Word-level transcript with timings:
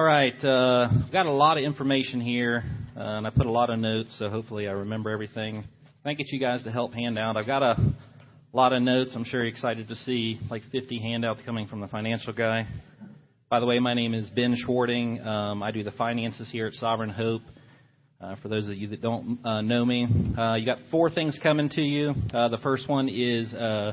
All 0.00 0.06
right, 0.06 0.42
uh, 0.42 0.88
got 1.12 1.26
a 1.26 1.30
lot 1.30 1.58
of 1.58 1.64
information 1.64 2.22
here, 2.22 2.64
uh, 2.96 3.00
and 3.00 3.26
I 3.26 3.28
put 3.28 3.44
a 3.44 3.50
lot 3.50 3.68
of 3.68 3.78
notes, 3.78 4.08
so 4.18 4.30
hopefully 4.30 4.66
I 4.66 4.70
remember 4.70 5.10
everything. 5.10 5.62
Thank 6.02 6.20
you 6.20 6.40
guys 6.40 6.62
to 6.62 6.70
help 6.70 6.94
hand 6.94 7.18
out. 7.18 7.36
I've 7.36 7.46
got 7.46 7.62
a 7.62 7.76
lot 8.54 8.72
of 8.72 8.80
notes. 8.80 9.12
I'm 9.14 9.24
sure 9.24 9.40
you're 9.40 9.50
excited 9.50 9.88
to 9.88 9.94
see 9.96 10.40
like 10.50 10.62
50 10.72 11.00
handouts 11.00 11.42
coming 11.44 11.66
from 11.66 11.82
the 11.82 11.86
financial 11.88 12.32
guy. 12.32 12.66
By 13.50 13.60
the 13.60 13.66
way, 13.66 13.78
my 13.78 13.92
name 13.92 14.14
is 14.14 14.30
Ben 14.30 14.56
Schwarting. 14.56 15.20
Um, 15.20 15.62
I 15.62 15.70
do 15.70 15.84
the 15.84 15.92
finances 15.92 16.48
here 16.50 16.66
at 16.66 16.72
Sovereign 16.72 17.10
Hope. 17.10 17.42
Uh, 18.22 18.36
for 18.36 18.48
those 18.48 18.68
of 18.68 18.78
you 18.78 18.88
that 18.88 19.02
don't 19.02 19.44
uh, 19.44 19.60
know 19.60 19.84
me, 19.84 20.06
uh, 20.38 20.54
you 20.54 20.64
got 20.64 20.78
four 20.90 21.10
things 21.10 21.38
coming 21.42 21.68
to 21.68 21.82
you. 21.82 22.14
Uh, 22.32 22.48
the 22.48 22.58
first 22.62 22.88
one 22.88 23.10
is 23.10 23.52
uh, 23.52 23.92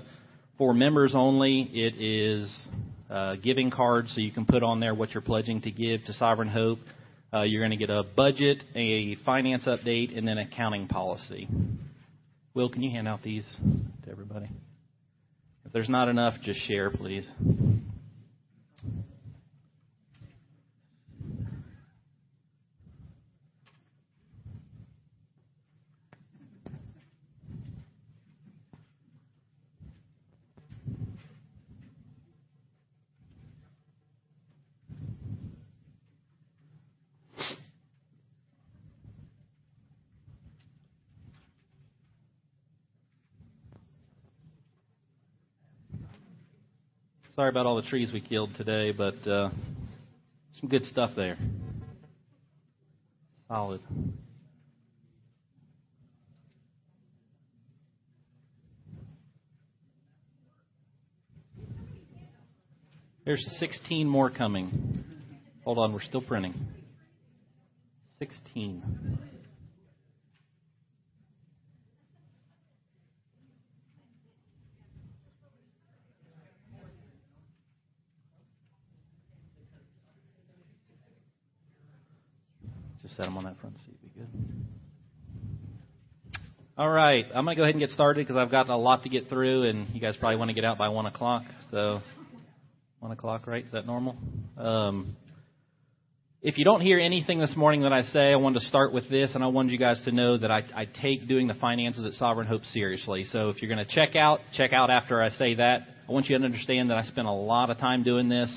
for 0.58 0.73
members 0.73 1.12
only. 1.13 1.70
It 1.73 2.02
is 2.02 2.49
uh, 3.09 3.35
giving 3.35 3.71
cards, 3.71 4.13
so 4.13 4.21
you 4.21 4.31
can 4.31 4.45
put 4.45 4.63
on 4.63 4.79
there 4.79 4.93
what 4.93 5.13
you're 5.13 5.21
pledging 5.21 5.61
to 5.61 5.71
give 5.71 6.03
to 6.05 6.13
Sovereign 6.13 6.49
Hope. 6.49 6.79
Uh, 7.34 7.41
you're 7.41 7.61
going 7.61 7.77
to 7.77 7.77
get 7.77 7.89
a 7.89 8.03
budget, 8.03 8.63
a 8.75 9.15
finance 9.25 9.65
update, 9.65 10.17
and 10.17 10.27
then 10.27 10.38
accounting 10.38 10.88
policy. 10.88 11.48
Will, 12.53 12.70
can 12.70 12.81
you 12.81 12.91
hand 12.91 13.07
out 13.07 13.21
these 13.23 13.45
to 14.05 14.12
everybody? 14.12 14.49
If 15.65 15.73
there's 15.73 15.89
not 15.89 16.07
enough, 16.07 16.34
just 16.41 16.59
share, 16.62 16.89
please. 16.89 17.27
Sorry 47.48 47.53
about 47.53 47.65
all 47.65 47.77
the 47.77 47.87
trees 47.87 48.12
we 48.12 48.20
killed 48.20 48.53
today, 48.57 48.91
but 48.91 49.26
uh, 49.26 49.49
some 50.59 50.70
good 50.70 50.84
stuff 50.84 51.12
there. 51.15 51.37
Solid. 53.48 53.79
There's 63.23 63.48
16 63.59 64.09
more 64.09 64.29
coming. 64.29 65.06
Hold 65.63 65.78
on, 65.78 65.94
we're 65.94 66.01
still 66.01 66.19
printing. 66.22 66.53
16. 68.19 69.19
Set 83.18 83.25
them 83.25 83.38
on 83.38 83.44
that 83.46 83.59
front 83.59 83.75
seat. 83.85 84.01
Be 84.01 84.09
good. 84.19 84.28
All 86.78 86.90
right, 86.90 87.25
I'm 87.34 87.47
to 87.47 87.56
go 87.56 87.63
ahead 87.63 87.73
and 87.73 87.81
get 87.81 87.90
started 87.90 88.25
because 88.25 88.38
I've 88.38 88.51
got 88.51 88.69
a 88.69 88.78
lot 88.78 89.01
to 89.03 89.09
get 89.09 89.29
through, 89.29 89.63
and 89.63 89.90
you 89.96 90.00
guys 90.00 90.16
probably 90.16 90.38
want 90.38 90.50
to 90.50 90.53
get 90.53 90.63
out 90.63 90.78
by 90.78 90.90
1 90.90 91.07
o'clock. 91.07 91.41
So, 91.72 92.01
1 93.00 93.12
o'clock, 93.12 93.47
right? 93.47 93.66
Is 93.66 93.72
that 93.72 93.88
normal? 93.88 94.16
Um, 94.56 95.16
if 96.44 96.59
you 96.59 96.63
don't 96.63 96.81
hear 96.81 97.00
anything 97.00 97.39
this 97.39 97.55
morning 97.57 97.81
that 97.81 97.94
I 97.94 98.03
say, 98.03 98.31
I 98.31 98.35
wanted 98.35 98.59
to 98.59 98.66
start 98.67 98.94
with 98.94 99.09
this, 99.09 99.31
and 99.34 99.44
I 99.44 99.47
wanted 99.47 99.72
you 99.72 99.79
guys 99.79 99.99
to 100.05 100.11
know 100.11 100.38
that 100.38 100.51
I, 100.51 100.61
I 100.75 100.85
take 100.85 101.28
doing 101.28 101.47
the 101.47 101.55
finances 101.55 102.05
at 102.05 102.13
Sovereign 102.13 102.45
Hope 102.45 102.63
seriously. 102.66 103.23
So 103.31 103.49
if 103.49 103.59
you're 103.59 103.73
going 103.73 103.84
to 103.84 103.95
check 103.95 104.16
out, 104.16 104.41
check 104.53 104.72
out 104.72 104.91
after 104.91 105.19
I 105.19 105.29
say 105.29 105.55
that. 105.55 105.81
I 106.07 106.11
want 106.11 106.28
you 106.28 106.38
to 106.38 106.45
understand 106.45 106.91
that 106.91 106.97
I 106.97 107.03
spent 107.03 107.28
a 107.28 107.31
lot 107.31 107.72
of 107.72 107.79
time 107.79 108.03
doing 108.03 108.29
this. 108.29 108.55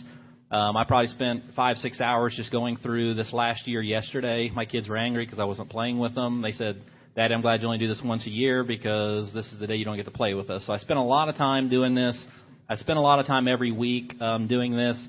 Um, 0.50 0.77
I 0.77 0.83
probably 0.83 1.06
spent 1.09 1.44
five, 1.55 1.77
six 1.77 2.00
hours 2.00 2.34
just 2.37 2.50
going 2.50 2.77
through 2.78 3.15
this 3.15 3.33
last 3.33 3.69
year 3.69 3.81
yesterday. 3.83 4.50
My 4.53 4.65
kids 4.65 4.88
were 4.88 4.97
angry 4.97 5.25
because 5.25 5.38
I 5.38 5.44
wasn't 5.44 5.71
playing 5.71 6.00
with 6.00 6.16
them. 6.16 6.43
They 6.43 6.50
said, 6.50 6.83
Dad, 7.15 7.31
I'm 7.31 7.41
glad 7.41 7.61
you 7.61 7.69
only 7.69 7.78
do 7.78 7.87
this 7.87 8.00
once 8.05 8.27
a 8.27 8.31
year 8.31 8.65
because 8.65 9.33
this 9.33 9.47
is 9.53 9.60
the 9.60 9.69
day 9.69 9.77
you 9.77 9.84
don't 9.84 9.97
get 9.97 10.06
to 10.06 10.10
play 10.10 10.34
with 10.34 10.50
us. 10.50 10.65
So 10.66 10.72
I 10.72 10.78
spent 10.78 10.99
a 10.99 11.03
lot 11.03 11.28
of 11.28 11.37
time 11.37 11.69
doing 11.69 11.94
this. 11.94 12.21
I 12.69 12.75
spend 12.75 12.99
a 12.99 13.03
lot 13.03 13.21
of 13.21 13.27
time 13.27 13.47
every 13.47 13.71
week 13.71 14.21
um, 14.21 14.49
doing 14.49 14.77
this, 14.77 15.00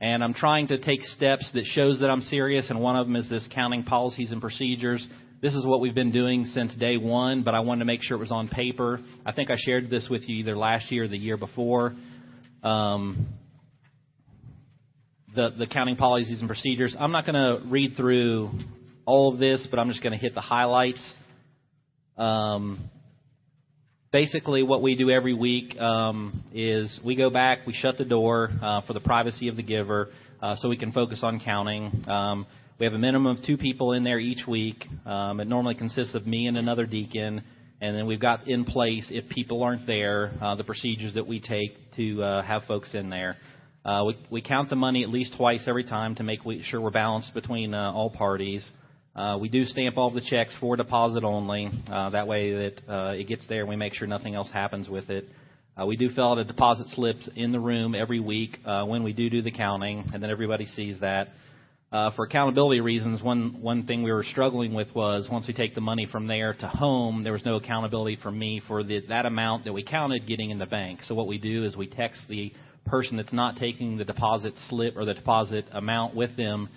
and 0.00 0.24
I'm 0.24 0.34
trying 0.34 0.66
to 0.68 0.78
take 0.78 1.02
steps 1.02 1.48
that 1.54 1.64
shows 1.64 2.00
that 2.00 2.10
I'm 2.10 2.22
serious. 2.22 2.68
And 2.68 2.80
one 2.80 2.96
of 2.96 3.06
them 3.06 3.14
is 3.14 3.28
this 3.28 3.48
counting 3.54 3.84
policies 3.84 4.32
and 4.32 4.40
procedures. 4.40 5.06
This 5.40 5.54
is 5.54 5.64
what 5.64 5.80
we've 5.80 5.94
been 5.94 6.10
doing 6.10 6.44
since 6.46 6.74
day 6.74 6.96
one, 6.96 7.44
but 7.44 7.54
I 7.54 7.60
wanted 7.60 7.80
to 7.80 7.84
make 7.84 8.02
sure 8.02 8.16
it 8.16 8.20
was 8.20 8.32
on 8.32 8.48
paper. 8.48 8.98
I 9.24 9.30
think 9.30 9.48
I 9.50 9.56
shared 9.58 9.90
this 9.90 10.08
with 10.10 10.28
you 10.28 10.36
either 10.38 10.56
last 10.56 10.90
year 10.90 11.04
or 11.04 11.08
the 11.08 11.18
year 11.18 11.36
before. 11.36 11.94
Um, 12.64 13.28
the, 15.38 15.54
the 15.56 15.66
counting 15.68 15.94
policies 15.94 16.40
and 16.40 16.48
procedures. 16.48 16.96
I'm 16.98 17.12
not 17.12 17.24
going 17.24 17.36
to 17.36 17.64
read 17.68 17.96
through 17.96 18.50
all 19.06 19.32
of 19.32 19.38
this, 19.38 19.64
but 19.70 19.78
I'm 19.78 19.88
just 19.88 20.02
going 20.02 20.12
to 20.12 20.18
hit 20.18 20.34
the 20.34 20.40
highlights. 20.40 21.00
Um, 22.16 22.90
basically, 24.12 24.64
what 24.64 24.82
we 24.82 24.96
do 24.96 25.10
every 25.10 25.34
week 25.34 25.78
um, 25.78 26.42
is 26.52 26.98
we 27.04 27.14
go 27.14 27.30
back, 27.30 27.68
we 27.68 27.72
shut 27.72 27.98
the 27.98 28.04
door 28.04 28.50
uh, 28.60 28.80
for 28.80 28.94
the 28.94 29.00
privacy 29.00 29.46
of 29.46 29.54
the 29.54 29.62
giver, 29.62 30.08
uh, 30.42 30.56
so 30.56 30.68
we 30.68 30.76
can 30.76 30.90
focus 30.90 31.20
on 31.22 31.38
counting. 31.38 32.04
Um, 32.08 32.44
we 32.80 32.86
have 32.86 32.94
a 32.94 32.98
minimum 32.98 33.36
of 33.36 33.44
two 33.44 33.56
people 33.56 33.92
in 33.92 34.02
there 34.02 34.18
each 34.18 34.44
week. 34.48 34.84
Um, 35.06 35.38
it 35.38 35.46
normally 35.46 35.76
consists 35.76 36.16
of 36.16 36.26
me 36.26 36.48
and 36.48 36.58
another 36.58 36.84
deacon, 36.84 37.44
and 37.80 37.96
then 37.96 38.08
we've 38.08 38.20
got 38.20 38.48
in 38.48 38.64
place 38.64 39.06
if 39.08 39.28
people 39.28 39.62
aren't 39.62 39.86
there 39.86 40.32
uh, 40.42 40.56
the 40.56 40.64
procedures 40.64 41.14
that 41.14 41.28
we 41.28 41.38
take 41.38 41.76
to 41.94 42.24
uh, 42.24 42.42
have 42.42 42.64
folks 42.64 42.92
in 42.92 43.08
there. 43.08 43.36
Uh, 43.84 44.04
we, 44.06 44.18
we 44.30 44.42
count 44.42 44.68
the 44.70 44.76
money 44.76 45.02
at 45.02 45.08
least 45.08 45.34
twice 45.36 45.64
every 45.66 45.84
time 45.84 46.14
to 46.16 46.22
make 46.22 46.40
sure 46.64 46.80
we're 46.80 46.90
balanced 46.90 47.32
between 47.34 47.74
uh, 47.74 47.92
all 47.92 48.10
parties. 48.10 48.68
Uh, 49.14 49.36
we 49.40 49.48
do 49.48 49.64
stamp 49.64 49.96
all 49.96 50.10
the 50.10 50.20
checks 50.20 50.54
for 50.60 50.76
deposit 50.76 51.24
only. 51.24 51.70
Uh, 51.90 52.10
that 52.10 52.26
way 52.26 52.52
that 52.52 52.80
uh, 52.88 53.12
it 53.12 53.26
gets 53.26 53.46
there 53.48 53.60
and 53.60 53.68
we 53.68 53.76
make 53.76 53.94
sure 53.94 54.06
nothing 54.06 54.34
else 54.34 54.48
happens 54.52 54.88
with 54.88 55.10
it. 55.10 55.28
Uh, 55.80 55.86
we 55.86 55.96
do 55.96 56.10
fill 56.10 56.32
out 56.32 56.38
a 56.38 56.44
deposit 56.44 56.88
slips 56.88 57.28
in 57.36 57.52
the 57.52 57.60
room 57.60 57.94
every 57.94 58.20
week 58.20 58.58
uh, 58.64 58.84
when 58.84 59.04
we 59.04 59.12
do 59.12 59.30
do 59.30 59.42
the 59.42 59.50
counting, 59.50 60.10
and 60.12 60.22
then 60.22 60.30
everybody 60.30 60.66
sees 60.66 60.98
that. 61.00 61.28
Uh, 61.90 62.10
for 62.16 62.24
accountability 62.24 62.80
reasons, 62.80 63.22
one 63.22 63.62
one 63.62 63.86
thing 63.86 64.02
we 64.02 64.12
were 64.12 64.24
struggling 64.24 64.74
with 64.74 64.92
was 64.94 65.28
once 65.30 65.46
we 65.46 65.54
take 65.54 65.74
the 65.74 65.80
money 65.80 66.06
from 66.10 66.26
there 66.26 66.52
to 66.52 66.66
home, 66.66 67.22
there 67.22 67.32
was 67.32 67.44
no 67.44 67.56
accountability 67.56 68.18
for 68.22 68.30
me 68.30 68.60
for 68.66 68.82
the, 68.82 69.00
that 69.08 69.24
amount 69.24 69.64
that 69.64 69.72
we 69.72 69.82
counted 69.82 70.26
getting 70.26 70.50
in 70.50 70.58
the 70.58 70.66
bank. 70.66 71.00
So 71.06 71.14
what 71.14 71.28
we 71.28 71.38
do 71.38 71.64
is 71.64 71.76
we 71.76 71.86
text 71.86 72.22
the 72.28 72.52
person 72.88 73.16
that's 73.16 73.32
not 73.32 73.56
taking 73.56 73.96
the 73.96 74.04
deposit 74.04 74.54
slip 74.68 74.96
or 74.96 75.04
the 75.04 75.14
deposit 75.14 75.66
amount 75.72 76.14
with 76.14 76.36
them, 76.36 76.68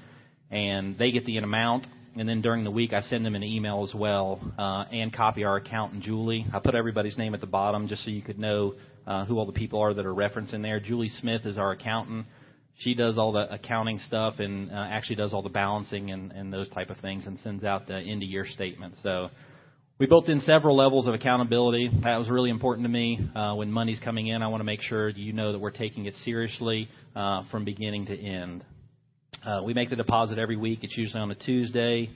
and 0.49 0.97
they 0.97 1.11
get 1.11 1.25
the 1.25 1.37
amount. 1.37 1.87
And 2.15 2.27
then 2.27 2.41
during 2.41 2.65
the 2.65 2.71
week, 2.71 2.91
I 2.91 3.01
send 3.01 3.25
them 3.25 3.35
an 3.35 3.43
email 3.43 3.87
as 3.87 3.95
well 3.95 4.39
uh, 4.59 4.83
and 4.91 5.13
copy 5.13 5.45
our 5.45 5.55
accountant, 5.55 6.03
Julie. 6.03 6.45
I 6.53 6.59
put 6.59 6.75
everybody's 6.75 7.17
name 7.17 7.33
at 7.33 7.39
the 7.39 7.47
bottom 7.47 7.87
just 7.87 8.03
so 8.03 8.11
you 8.11 8.21
could 8.21 8.37
know 8.37 8.75
uh, 9.07 9.25
who 9.25 9.37
all 9.37 9.45
the 9.45 9.53
people 9.53 9.79
are 9.79 9.93
that 9.93 10.05
are 10.05 10.13
referenced 10.13 10.53
in 10.53 10.61
there. 10.61 10.81
Julie 10.81 11.07
Smith 11.07 11.45
is 11.45 11.57
our 11.57 11.71
accountant. 11.71 12.25
She 12.79 12.95
does 12.95 13.17
all 13.17 13.31
the 13.31 13.51
accounting 13.53 13.99
stuff 13.99 14.39
and 14.39 14.71
uh, 14.71 14.75
actually 14.75 15.17
does 15.17 15.33
all 15.33 15.41
the 15.41 15.49
balancing 15.49 16.11
and, 16.11 16.31
and 16.31 16.51
those 16.51 16.67
type 16.69 16.89
of 16.89 16.97
things 16.97 17.27
and 17.27 17.39
sends 17.39 17.63
out 17.63 17.87
the 17.87 17.97
end 17.97 18.23
of 18.23 18.29
year 18.29 18.45
statement. 18.45 18.95
So 19.03 19.29
we 20.01 20.07
built 20.07 20.29
in 20.29 20.39
several 20.39 20.75
levels 20.75 21.05
of 21.05 21.13
accountability. 21.13 21.87
That 22.01 22.17
was 22.17 22.27
really 22.27 22.49
important 22.49 22.85
to 22.85 22.89
me. 22.89 23.19
Uh, 23.35 23.53
when 23.53 23.71
money's 23.71 23.99
coming 23.99 24.25
in, 24.25 24.41
I 24.41 24.47
want 24.47 24.61
to 24.61 24.63
make 24.65 24.81
sure 24.81 25.09
you 25.09 25.31
know 25.31 25.51
that 25.51 25.59
we're 25.59 25.69
taking 25.69 26.07
it 26.07 26.15
seriously 26.23 26.89
uh, 27.15 27.43
from 27.51 27.65
beginning 27.65 28.07
to 28.07 28.19
end. 28.19 28.65
Uh, 29.45 29.61
we 29.63 29.75
make 29.75 29.91
the 29.91 29.95
deposit 29.95 30.39
every 30.39 30.55
week. 30.55 30.79
It's 30.81 30.97
usually 30.97 31.21
on 31.21 31.29
a 31.29 31.35
Tuesday. 31.35 32.09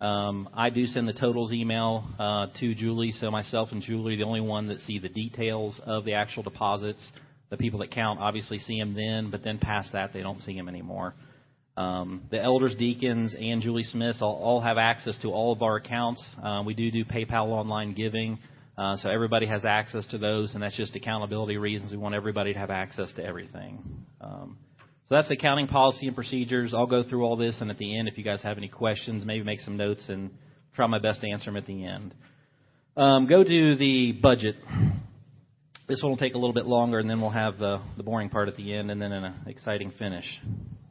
Um, 0.00 0.48
I 0.52 0.70
do 0.70 0.84
send 0.86 1.06
the 1.06 1.12
totals 1.12 1.52
email 1.52 2.04
uh, 2.18 2.48
to 2.58 2.74
Julie, 2.74 3.12
so 3.12 3.30
myself 3.30 3.68
and 3.70 3.82
Julie 3.82 4.14
are 4.14 4.16
the 4.16 4.24
only 4.24 4.40
one 4.40 4.66
that 4.66 4.80
see 4.80 4.98
the 4.98 5.08
details 5.08 5.80
of 5.86 6.04
the 6.04 6.14
actual 6.14 6.42
deposits. 6.42 7.08
The 7.50 7.56
people 7.56 7.78
that 7.80 7.92
count 7.92 8.18
obviously 8.18 8.58
see 8.58 8.80
them 8.80 8.94
then, 8.94 9.30
but 9.30 9.44
then 9.44 9.60
past 9.60 9.92
that, 9.92 10.12
they 10.12 10.22
don't 10.22 10.40
see 10.40 10.56
them 10.56 10.68
anymore. 10.68 11.14
Um, 11.76 12.24
the 12.30 12.38
elders, 12.38 12.74
deacons, 12.78 13.34
and 13.38 13.62
Julie 13.62 13.84
Smith 13.84 14.16
all, 14.20 14.34
all, 14.34 14.60
have 14.60 14.76
access 14.76 15.16
to 15.22 15.28
all 15.28 15.52
of 15.52 15.62
our 15.62 15.76
accounts. 15.76 16.22
Uh, 16.42 16.62
we 16.66 16.74
do 16.74 16.90
do 16.90 17.04
PayPal 17.04 17.46
online 17.46 17.94
giving, 17.94 18.38
uh, 18.76 18.96
so 18.98 19.08
everybody 19.08 19.46
has 19.46 19.64
access 19.64 20.06
to 20.08 20.18
those, 20.18 20.52
and 20.52 20.62
that's 20.62 20.76
just 20.76 20.94
accountability 20.96 21.56
reasons. 21.56 21.90
We 21.90 21.96
want 21.96 22.14
everybody 22.14 22.52
to 22.52 22.58
have 22.58 22.70
access 22.70 23.10
to 23.16 23.24
everything. 23.24 24.04
Um, 24.20 24.58
so 25.08 25.14
that's 25.14 25.28
the 25.28 25.34
accounting 25.34 25.66
policy 25.66 26.06
and 26.06 26.14
procedures. 26.14 26.74
I'll 26.74 26.86
go 26.86 27.02
through 27.02 27.24
all 27.24 27.36
this, 27.36 27.56
and 27.60 27.70
at 27.70 27.78
the 27.78 27.98
end, 27.98 28.06
if 28.06 28.18
you 28.18 28.24
guys 28.24 28.42
have 28.42 28.58
any 28.58 28.68
questions, 28.68 29.24
maybe 29.24 29.42
make 29.42 29.60
some 29.60 29.78
notes 29.78 30.04
and 30.08 30.30
try 30.74 30.86
my 30.86 30.98
best 30.98 31.22
to 31.22 31.30
answer 31.30 31.46
them 31.46 31.56
at 31.56 31.66
the 31.66 31.86
end. 31.86 32.14
Um, 32.98 33.26
go 33.26 33.42
to 33.42 33.76
the 33.76 34.12
budget. 34.12 34.56
This 35.88 36.02
one 36.02 36.12
will 36.12 36.18
take 36.18 36.34
a 36.34 36.38
little 36.38 36.54
bit 36.54 36.66
longer, 36.66 36.98
and 36.98 37.08
then 37.08 37.20
we'll 37.20 37.30
have 37.30 37.58
the, 37.58 37.80
the 37.96 38.02
boring 38.02 38.28
part 38.28 38.48
at 38.48 38.56
the 38.56 38.74
end, 38.74 38.90
and 38.90 39.00
then 39.00 39.12
an 39.12 39.34
exciting 39.46 39.90
finish. 39.98 40.26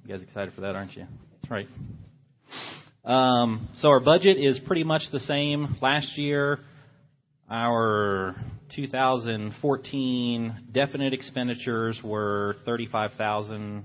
You 0.04 0.16
guys 0.16 0.24
excited 0.24 0.54
for 0.56 0.62
that, 0.62 0.76
aren't 0.76 0.96
you? 0.96 1.06
That's 1.42 1.52
right. 1.52 1.68
Um, 3.06 3.70
so 3.78 3.90
our 3.90 4.00
budget 4.00 4.38
is 4.38 4.60
pretty 4.66 4.84
much 4.84 5.04
the 5.12 5.20
same. 5.20 5.78
Last 5.80 6.18
year, 6.18 6.60
our 7.50 8.36
2014 8.76 10.68
definite 10.72 11.14
expenditures 11.14 12.00
were 12.04 12.56
thirty-five 12.66 13.12
thousand 13.18 13.84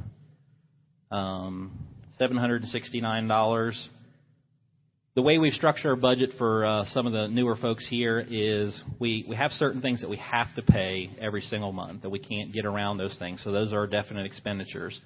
um, 1.11 1.79
seven 2.19 2.39
hundred 2.39 2.63
and 2.63 2.71
sixty-nine 2.71 3.29
dollars. 3.29 3.89
The 5.17 5.23
way 5.23 5.37
we've 5.39 5.53
structured 5.53 5.87
our 5.87 5.97
budget 5.97 6.31
for 6.39 6.65
uh, 6.65 6.85
some 6.93 7.07
of 7.07 7.13
the 7.13 7.27
newer 7.27 7.57
folks 7.57 7.87
here 7.89 8.21
is 8.21 8.79
we, 8.99 9.25
we 9.27 9.35
have 9.37 9.51
certain 9.53 9.81
things 9.81 10.03
that 10.03 10.11
we 10.11 10.19
have 10.19 10.55
to 10.57 10.63
pay 10.63 11.11
every 11.19 11.41
single 11.41 11.73
month 11.73 12.03
that 12.03 12.11
we 12.11 12.19
can't 12.19 12.53
get 12.53 12.67
around 12.67 12.99
those 12.99 13.17
things. 13.19 13.41
So 13.43 13.51
those 13.51 13.73
are 13.73 13.87
definite 13.87 14.27
expenditures. 14.27 15.01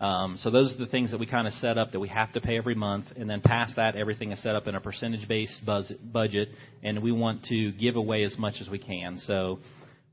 Um, 0.00 0.38
so 0.42 0.50
those 0.50 0.72
are 0.72 0.78
the 0.78 0.86
things 0.86 1.10
that 1.10 1.20
we 1.20 1.26
kind 1.26 1.46
of 1.46 1.52
set 1.54 1.76
up 1.76 1.92
that 1.92 2.00
we 2.00 2.08
have 2.08 2.32
to 2.32 2.40
pay 2.40 2.56
every 2.56 2.74
month, 2.74 3.06
and 3.16 3.28
then 3.28 3.42
past 3.42 3.76
that, 3.76 3.96
everything 3.96 4.32
is 4.32 4.42
set 4.42 4.54
up 4.56 4.66
in 4.66 4.74
a 4.74 4.80
percentage-based 4.80 5.60
budget, 6.10 6.48
and 6.82 7.02
we 7.02 7.12
want 7.12 7.44
to 7.44 7.72
give 7.72 7.96
away 7.96 8.24
as 8.24 8.36
much 8.38 8.54
as 8.62 8.68
we 8.68 8.78
can. 8.78 9.18
So 9.26 9.58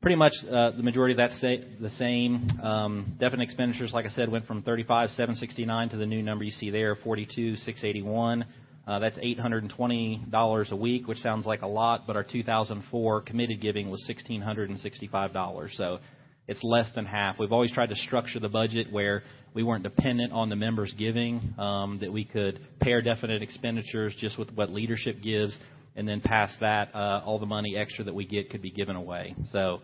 pretty 0.01 0.17
much 0.17 0.33
uh, 0.51 0.71
the 0.71 0.83
majority 0.83 1.13
of 1.13 1.17
that's 1.17 1.39
the 1.41 1.91
same. 1.97 2.49
Um, 2.61 3.15
definite 3.17 3.43
expenditures, 3.43 3.93
like 3.93 4.05
I 4.05 4.09
said, 4.09 4.29
went 4.29 4.45
from 4.45 4.61
35,769 4.61 5.89
to 5.89 5.97
the 5.97 6.05
new 6.05 6.21
number 6.21 6.43
you 6.43 6.51
see 6.51 6.69
there, 6.69 6.97
42,681. 6.97 8.45
Uh, 8.85 8.99
that's 8.99 9.17
$820 9.17 10.71
a 10.71 10.75
week, 10.75 11.07
which 11.07 11.17
sounds 11.17 11.45
like 11.45 11.61
a 11.61 11.67
lot, 11.67 12.07
but 12.07 12.15
our 12.15 12.23
2004 12.23 13.21
committed 13.21 13.61
giving 13.61 13.89
was 13.89 14.09
$1,665. 14.09 15.75
So 15.75 15.99
it's 16.47 16.63
less 16.63 16.89
than 16.95 17.05
half. 17.05 17.37
We've 17.39 17.51
always 17.51 17.73
tried 17.73 17.89
to 17.89 17.95
structure 17.95 18.39
the 18.39 18.49
budget 18.49 18.91
where 18.91 19.23
we 19.53 19.63
weren't 19.63 19.83
dependent 19.83 20.31
on 20.31 20.49
the 20.49 20.55
members 20.55 20.93
giving, 20.97 21.53
um, 21.57 21.99
that 22.01 22.11
we 22.11 22.23
could 22.23 22.59
pair 22.79 23.01
definite 23.01 23.41
expenditures 23.41 24.15
just 24.19 24.37
with 24.39 24.51
what 24.53 24.71
leadership 24.71 25.21
gives, 25.21 25.57
and 25.95 26.07
then 26.07 26.21
past 26.21 26.57
that, 26.61 26.93
uh, 26.93 27.21
all 27.25 27.39
the 27.39 27.45
money 27.45 27.75
extra 27.75 28.03
that 28.05 28.13
we 28.13 28.25
get 28.25 28.49
could 28.49 28.61
be 28.61 28.71
given 28.71 28.95
away. 28.95 29.35
So 29.51 29.81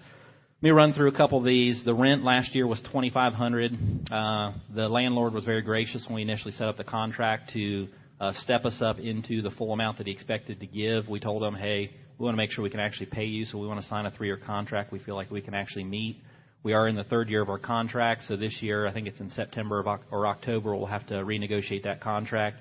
let 0.63 0.63
me 0.63 0.69
run 0.69 0.94
through 0.94 1.10
a 1.10 1.18
couple 1.18 1.39
of 1.39 1.44
these. 1.44 1.81
The 1.83 1.94
rent 1.94 2.24
last 2.24 2.56
year 2.56 2.65
was 2.65 2.80
2500 2.83 3.74
uh, 4.12 4.51
The 4.74 4.88
landlord 4.88 5.33
was 5.33 5.44
very 5.44 5.62
gracious 5.62 6.06
when 6.07 6.15
we 6.15 6.21
initially 6.21 6.54
set 6.54 6.68
up 6.68 6.77
the 6.77 6.86
contract 6.86 7.51
to 7.54 7.88
uh, 8.21 8.31
step 8.44 8.63
us 8.63 8.81
up 8.81 9.00
into 9.00 9.42
the 9.42 9.51
full 9.51 9.74
amount 9.74 9.98
that 9.98 10.07
he 10.07 10.13
expected 10.13 10.62
to 10.62 10.68
give. 10.68 11.10
We 11.10 11.19
told 11.19 11.44
him, 11.44 11.56
hey, 11.56 11.92
we 12.18 12.24
want 12.24 12.36
to 12.36 12.38
make 12.38 12.51
sure 12.51 12.63
we 12.63 12.69
can 12.69 12.80
actually 12.80 13.07
pay 13.07 13.25
you, 13.25 13.44
so 13.44 13.57
we 13.57 13.68
want 13.68 13.81
to 13.81 13.88
sign 13.88 14.06
a 14.06 14.12
three-year 14.12 14.39
contract 14.45 14.94
we 14.94 15.00
feel 15.00 15.15
like 15.15 15.30
we 15.31 15.42
can 15.42 15.54
actually 15.54 15.83
meet. 15.83 16.21
We 16.63 16.71
are 16.71 16.88
in 16.88 16.95
the 16.95 17.04
third 17.04 17.30
year 17.30 17.42
of 17.42 17.50
our 17.50 17.60
contract, 17.60 18.24
so 18.25 18.38
this 18.38 18.62
year, 18.62 18.88
I 18.88 18.94
think 18.94 19.06
it's 19.06 19.19
in 19.19 19.30
September 19.30 19.83
or 20.10 20.27
October, 20.27 20.74
we'll 20.74 20.86
have 20.86 21.06
to 21.07 21.15
renegotiate 21.15 21.83
that 21.83 22.00
contract. 22.00 22.57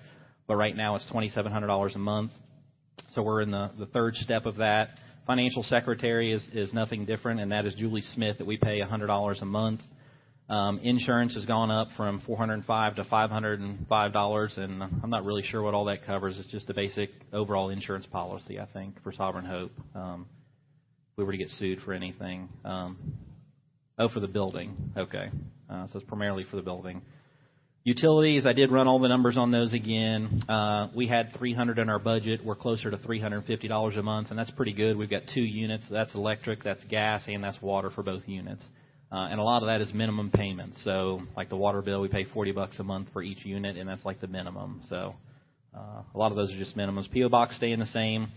But 0.49 0.57
right 0.57 0.77
now, 0.77 0.97
it's 0.97 1.07
$2,700 1.07 1.95
a 1.95 1.99
month. 1.99 2.33
So 3.15 3.23
we're 3.23 3.43
in 3.43 3.53
the, 3.53 3.71
the 3.79 3.87
third 3.87 4.17
step 4.17 4.45
of 4.45 4.57
that. 4.57 4.99
Financial 5.25 5.63
secretary 5.63 6.33
is, 6.33 6.45
is 6.53 6.75
nothing 6.75 7.07
different, 7.07 7.39
and 7.39 7.53
that 7.53 7.65
is 7.65 7.75
Julie 7.75 8.01
Smith 8.15 8.39
that 8.39 8.47
we 8.47 8.57
pay 8.57 8.81
$100 8.81 9.41
a 9.41 9.45
month. 9.45 9.83
Um, 10.49 10.81
insurance 10.81 11.35
has 11.35 11.45
gone 11.45 11.71
up 11.71 11.87
from 11.97 12.23
405 12.27 12.97
to 12.97 13.05
505 13.05 14.13
dollars, 14.13 14.55
and 14.57 14.83
I'm 14.83 15.11
not 15.11 15.25
really 15.25 15.45
sure 15.45 15.63
what 15.63 15.75
all 15.75 15.85
that 15.85 16.05
covers. 16.05 16.37
It's 16.41 16.51
just 16.51 16.69
a 16.69 16.75
basic 16.75 17.11
overall 17.33 17.71
insurance 17.71 18.07
policy, 18.07 18.59
I 18.59 18.67
think, 18.67 19.01
for 19.05 19.13
Sovereign 19.13 19.45
Hope. 19.45 19.71
Um, 19.95 20.27
if 21.13 21.19
we 21.19 21.25
were 21.25 21.33
to 21.33 21.39
get 21.39 21.51
sued 21.51 21.79
for 21.85 21.93
anything. 21.93 22.49
Um, 22.65 22.99
oh, 23.99 24.09
for 24.09 24.21
the 24.21 24.29
building. 24.29 24.93
Okay, 24.97 25.31
uh, 25.71 25.87
so 25.93 25.99
it's 25.99 26.09
primarily 26.09 26.45
for 26.51 26.57
the 26.57 26.63
building. 26.63 27.03
Utilities, 27.85 28.47
I 28.47 28.53
did 28.53 28.71
run 28.71 28.87
all 28.87 29.01
the 29.01 29.09
numbers 29.09 29.37
on 29.37 29.51
those 29.51 29.73
again. 29.75 30.45
Uh, 30.49 30.89
we 30.95 31.09
had 31.09 31.33
300 31.37 31.81
in 31.81 31.89
our 31.89 31.99
budget. 31.99 32.45
We're 32.45 32.55
closer 32.55 32.93
to 32.93 32.97
$350 32.97 33.99
a 33.99 34.03
month, 34.03 34.31
and 34.31 34.39
that's 34.39 34.53
pretty 34.53 34.73
good. 34.73 34.97
We've 34.97 35.11
got 35.11 35.23
two 35.35 35.41
units. 35.41 35.85
That's 35.91 36.15
electric, 36.15 36.63
that's 36.63 36.85
gas, 36.85 37.25
and 37.27 37.43
that's 37.43 37.61
water 37.61 37.91
for 37.91 38.05
both 38.05 38.23
units. 38.27 38.63
Uh, 39.11 39.27
and 39.31 39.41
a 39.41 39.43
lot 39.43 39.63
of 39.63 39.67
that 39.67 39.81
is 39.81 39.93
minimum 39.93 40.31
payments. 40.31 40.83
So, 40.85 41.23
like 41.37 41.49
the 41.49 41.57
water 41.57 41.83
bill, 41.83 42.01
we 42.01 42.09
pay 42.09 42.25
40 42.25 42.53
bucks 42.53 42.79
a 42.79 42.85
month 42.85 43.09
for 43.13 43.21
each 43.21 43.45
unit, 43.45 43.77
and 43.77 43.89
that's 43.89 44.05
like 44.05 44.21
the 44.21 44.29
minimum. 44.29 44.83
So, 44.89 45.17
uh, 45.77 46.03
a 46.15 46.19
lot 46.19 46.31
of 46.31 46.37
those 46.37 46.53
are 46.53 46.57
just 46.57 46.77
minimums. 46.77 47.13
PO 47.13 47.29
box 47.31 47.57
staying 47.57 47.81
the 47.81 47.87
same. 47.87 48.29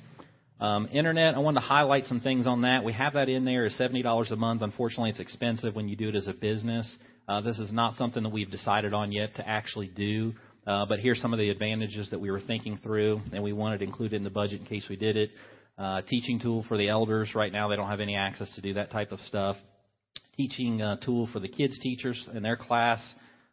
Um, 0.59 0.87
internet, 0.91 1.35
I 1.35 1.39
wanted 1.39 1.59
to 1.59 1.65
highlight 1.65 2.05
some 2.05 2.21
things 2.21 2.47
on 2.47 2.61
that. 2.61 2.83
We 2.83 2.93
have 2.93 3.13
that 3.13 3.27
in 3.27 3.45
there 3.45 3.65
as 3.65 3.73
$70 3.73 4.31
a 4.31 4.35
month. 4.35 4.61
Unfortunately, 4.61 5.09
it's 5.09 5.19
expensive 5.19 5.75
when 5.75 5.89
you 5.89 5.95
do 5.95 6.09
it 6.09 6.15
as 6.15 6.27
a 6.27 6.33
business. 6.33 6.89
Uh, 7.27 7.41
this 7.41 7.59
is 7.59 7.73
not 7.73 7.95
something 7.95 8.23
that 8.23 8.29
we've 8.29 8.51
decided 8.51 8.93
on 8.93 9.11
yet 9.11 9.35
to 9.35 9.47
actually 9.47 9.87
do. 9.87 10.33
Uh, 10.65 10.85
but 10.85 10.99
here's 10.99 11.21
some 11.21 11.33
of 11.33 11.39
the 11.39 11.49
advantages 11.49 12.09
that 12.11 12.19
we 12.19 12.31
were 12.31 12.39
thinking 12.39 12.79
through, 12.81 13.21
and 13.33 13.43
we 13.43 13.53
wanted 13.53 13.79
to 13.79 13.83
include 13.83 14.13
it 14.13 14.15
in 14.15 14.23
the 14.23 14.29
budget 14.29 14.61
in 14.61 14.65
case 14.65 14.85
we 14.89 14.95
did 14.95 15.17
it. 15.17 15.31
Uh, 15.77 16.01
teaching 16.07 16.39
tool 16.39 16.63
for 16.67 16.77
the 16.77 16.87
elders. 16.87 17.35
Right 17.35 17.51
now, 17.51 17.67
they 17.67 17.75
don't 17.75 17.89
have 17.89 17.99
any 17.99 18.15
access 18.15 18.49
to 18.55 18.61
do 18.61 18.75
that 18.75 18.91
type 18.91 19.11
of 19.11 19.19
stuff 19.21 19.57
teaching 20.37 20.81
uh, 20.81 20.97
tool 20.97 21.29
for 21.31 21.39
the 21.39 21.47
kids 21.47 21.77
teachers 21.79 22.29
in 22.33 22.43
their 22.43 22.57
class. 22.57 23.01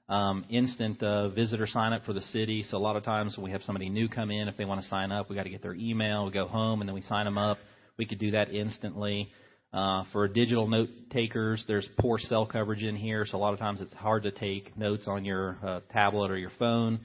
Um, 0.08 0.44
instant 0.50 1.02
uh, 1.02 1.28
visitor 1.30 1.66
sign 1.66 1.92
up 1.92 2.04
for 2.04 2.12
the 2.12 2.20
city. 2.20 2.64
So 2.68 2.76
a 2.76 2.78
lot 2.78 2.96
of 2.96 3.04
times 3.04 3.36
when 3.36 3.44
we 3.44 3.50
have 3.52 3.62
somebody 3.62 3.88
new 3.88 4.08
come 4.08 4.30
in, 4.30 4.48
if 4.48 4.56
they 4.56 4.64
want 4.64 4.82
to 4.82 4.88
sign 4.88 5.12
up, 5.12 5.30
we 5.30 5.36
got 5.36 5.44
to 5.44 5.50
get 5.50 5.62
their 5.62 5.74
email. 5.74 6.26
We 6.26 6.32
go 6.32 6.48
home 6.48 6.80
and 6.80 6.88
then 6.88 6.94
we 6.94 7.02
sign 7.02 7.24
them 7.24 7.38
up. 7.38 7.58
We 7.96 8.06
could 8.06 8.18
do 8.18 8.32
that 8.32 8.50
instantly. 8.50 9.30
Uh, 9.72 10.04
for 10.12 10.28
digital 10.28 10.68
note 10.68 10.90
takers, 11.10 11.64
there's 11.66 11.88
poor 11.98 12.18
cell 12.18 12.44
coverage 12.44 12.82
in 12.82 12.94
here, 12.94 13.24
so 13.24 13.38
a 13.38 13.40
lot 13.40 13.54
of 13.54 13.58
times 13.58 13.80
it's 13.80 13.92
hard 13.94 14.22
to 14.24 14.30
take 14.30 14.76
notes 14.76 15.04
on 15.06 15.24
your 15.24 15.56
uh, 15.64 15.80
tablet 15.90 16.30
or 16.30 16.36
your 16.36 16.52
phone. 16.58 17.00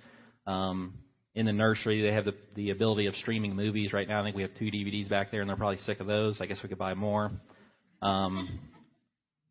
Um, 0.45 0.95
in 1.33 1.45
the 1.45 1.53
nursery, 1.53 2.01
they 2.01 2.13
have 2.13 2.25
the, 2.25 2.33
the 2.55 2.71
ability 2.71 3.05
of 3.05 3.15
streaming 3.15 3.55
movies. 3.55 3.93
Right 3.93 4.07
now, 4.07 4.19
I 4.19 4.23
think 4.25 4.35
we 4.35 4.41
have 4.41 4.51
two 4.59 4.65
DVDs 4.65 5.07
back 5.07 5.31
there, 5.31 5.39
and 5.39 5.49
they're 5.49 5.55
probably 5.55 5.77
sick 5.77 6.01
of 6.01 6.07
those. 6.07 6.41
I 6.41 6.45
guess 6.45 6.59
we 6.61 6.67
could 6.67 6.77
buy 6.77 6.93
more. 6.93 7.31
Um, 8.01 8.59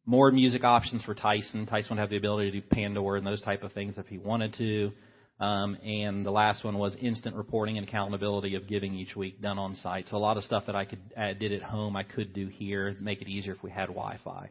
more 0.06 0.30
music 0.30 0.62
options 0.64 1.02
for 1.02 1.14
Tyson. 1.14 1.66
Tyson 1.66 1.96
would 1.96 2.00
have 2.00 2.10
the 2.10 2.16
ability 2.16 2.52
to 2.52 2.60
do 2.60 2.66
Pandora 2.70 3.18
and 3.18 3.26
those 3.26 3.42
type 3.42 3.64
of 3.64 3.72
things 3.72 3.94
if 3.98 4.06
he 4.06 4.18
wanted 4.18 4.54
to. 4.54 4.92
Um, 5.38 5.76
and 5.84 6.24
the 6.24 6.30
last 6.30 6.64
one 6.64 6.78
was 6.78 6.96
instant 6.98 7.36
reporting 7.36 7.76
and 7.76 7.86
accountability 7.86 8.54
of 8.54 8.66
giving 8.66 8.94
each 8.94 9.14
week 9.14 9.42
done 9.42 9.58
on 9.58 9.74
site. 9.76 10.06
So 10.08 10.16
a 10.16 10.18
lot 10.18 10.38
of 10.38 10.44
stuff 10.44 10.64
that 10.66 10.76
I 10.76 10.86
could 10.86 11.00
I 11.18 11.34
did 11.34 11.52
at 11.52 11.62
home 11.62 11.94
I 11.94 12.04
could 12.04 12.32
do 12.32 12.46
here, 12.46 12.96
make 13.00 13.20
it 13.20 13.28
easier 13.28 13.52
if 13.52 13.62
we 13.62 13.70
had 13.70 13.88
Wi-Fi. 13.88 14.48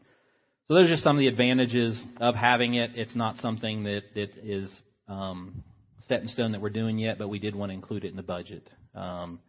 So 0.68 0.74
those 0.74 0.86
are 0.86 0.90
just 0.90 1.04
some 1.04 1.16
of 1.16 1.20
the 1.20 1.28
advantages 1.28 2.04
of 2.20 2.36
having 2.36 2.76
it. 2.76 2.92
It's 2.96 3.16
not 3.16 3.38
something 3.38 3.84
that 3.86 4.02
that 4.14 4.30
is 4.44 4.72
um, 5.08 5.64
set 6.08 6.22
in 6.22 6.28
stone 6.28 6.52
that 6.52 6.62
we're 6.62 6.70
doing 6.70 7.00
yet, 7.00 7.18
but 7.18 7.30
we 7.30 7.40
did 7.40 7.56
want 7.56 7.72
to 7.72 7.74
include 7.74 8.04
it 8.04 8.10
in 8.10 8.16
the 8.16 8.24
budget. 8.24 8.70
Um, 8.94 9.40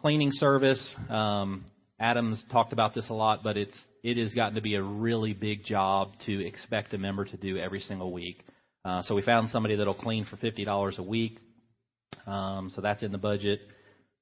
cleaning 0.00 0.30
service. 0.32 0.94
Um, 1.08 1.64
Adam's 2.02 2.44
talked 2.50 2.72
about 2.72 2.94
this 2.94 3.08
a 3.10 3.14
lot, 3.14 3.44
but 3.44 3.56
it's 3.56 3.76
it 4.02 4.16
has 4.16 4.34
gotten 4.34 4.56
to 4.56 4.60
be 4.60 4.74
a 4.74 4.82
really 4.82 5.32
big 5.32 5.64
job 5.64 6.10
to 6.26 6.44
expect 6.44 6.92
a 6.92 6.98
member 6.98 7.24
to 7.24 7.36
do 7.36 7.58
every 7.58 7.78
single 7.78 8.12
week. 8.12 8.42
Uh, 8.84 9.02
so 9.02 9.14
we 9.14 9.22
found 9.22 9.48
somebody 9.50 9.76
that'll 9.76 9.94
clean 9.94 10.24
for 10.24 10.36
fifty 10.36 10.64
dollars 10.64 10.96
a 10.98 11.02
week. 11.02 11.38
Um, 12.26 12.72
so 12.74 12.82
that's 12.82 13.04
in 13.04 13.12
the 13.12 13.18
budget. 13.18 13.60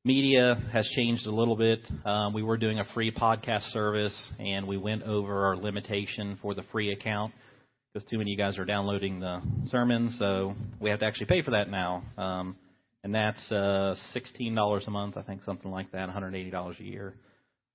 Media 0.04 0.56
has 0.72 0.86
changed 0.94 1.26
a 1.26 1.30
little 1.30 1.56
bit. 1.56 1.80
Um, 2.04 2.34
we 2.34 2.42
were 2.42 2.58
doing 2.58 2.78
a 2.78 2.84
free 2.94 3.10
podcast 3.10 3.70
service, 3.72 4.14
and 4.38 4.68
we 4.68 4.76
went 4.76 5.02
over 5.02 5.46
our 5.46 5.56
limitation 5.56 6.38
for 6.40 6.54
the 6.54 6.62
free 6.72 6.92
account 6.92 7.32
because 7.92 8.08
too 8.08 8.18
many 8.18 8.32
of 8.32 8.38
you 8.38 8.44
guys 8.44 8.58
are 8.58 8.64
downloading 8.66 9.20
the 9.20 9.40
sermons, 9.70 10.16
so 10.18 10.54
we 10.80 10.90
have 10.90 11.00
to 11.00 11.06
actually 11.06 11.26
pay 11.26 11.42
for 11.42 11.52
that 11.52 11.68
now. 11.70 12.02
Um, 12.16 12.56
and 13.02 13.14
that's 13.14 13.50
uh, 13.50 13.94
$16 14.14 14.86
a 14.86 14.90
month, 14.90 15.16
I 15.16 15.22
think, 15.22 15.42
something 15.44 15.70
like 15.70 15.90
that, 15.92 16.08
$180 16.08 16.80
a 16.80 16.82
year. 16.82 17.14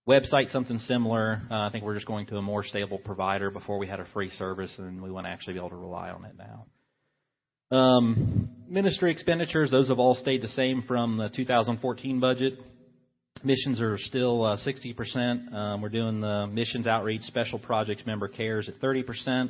Website, 0.08 0.52
something 0.52 0.78
similar. 0.80 1.42
Uh, 1.50 1.62
I 1.62 1.70
think 1.72 1.84
we're 1.84 1.96
just 1.96 2.06
going 2.06 2.28
to 2.28 2.38
a 2.38 2.42
more 2.42 2.64
stable 2.64 3.00
provider. 3.00 3.50
Before 3.50 3.80
we 3.80 3.88
had 3.88 4.00
a 4.00 4.06
free 4.14 4.30
service, 4.32 4.72
and 4.78 5.02
we 5.02 5.10
want 5.10 5.26
to 5.26 5.32
actually 5.32 5.54
be 5.54 5.60
able 5.60 5.72
to 5.72 5.76
rely 5.78 6.12
on 6.12 6.26
it 6.26 6.36
now. 6.38 7.76
Um, 7.76 8.50
ministry 8.70 9.12
expenditures, 9.12 9.72
those 9.72 9.90
have 9.90 9.98
all 9.98 10.14
stayed 10.14 10.44
the 10.44 10.48
same 10.50 10.84
from 10.88 11.18
the 11.18 11.30
2014 11.30 12.20
budget. 12.20 12.60
Missions 13.44 13.82
are 13.82 13.98
still 13.98 14.44
uh, 14.44 14.58
60%. 14.58 15.52
Um, 15.52 15.82
we're 15.82 15.90
doing 15.90 16.22
the 16.22 16.46
missions 16.46 16.86
outreach, 16.86 17.24
special 17.24 17.58
projects, 17.58 18.04
member 18.06 18.28
cares 18.28 18.70
at 18.70 18.80
30%. 18.80 19.50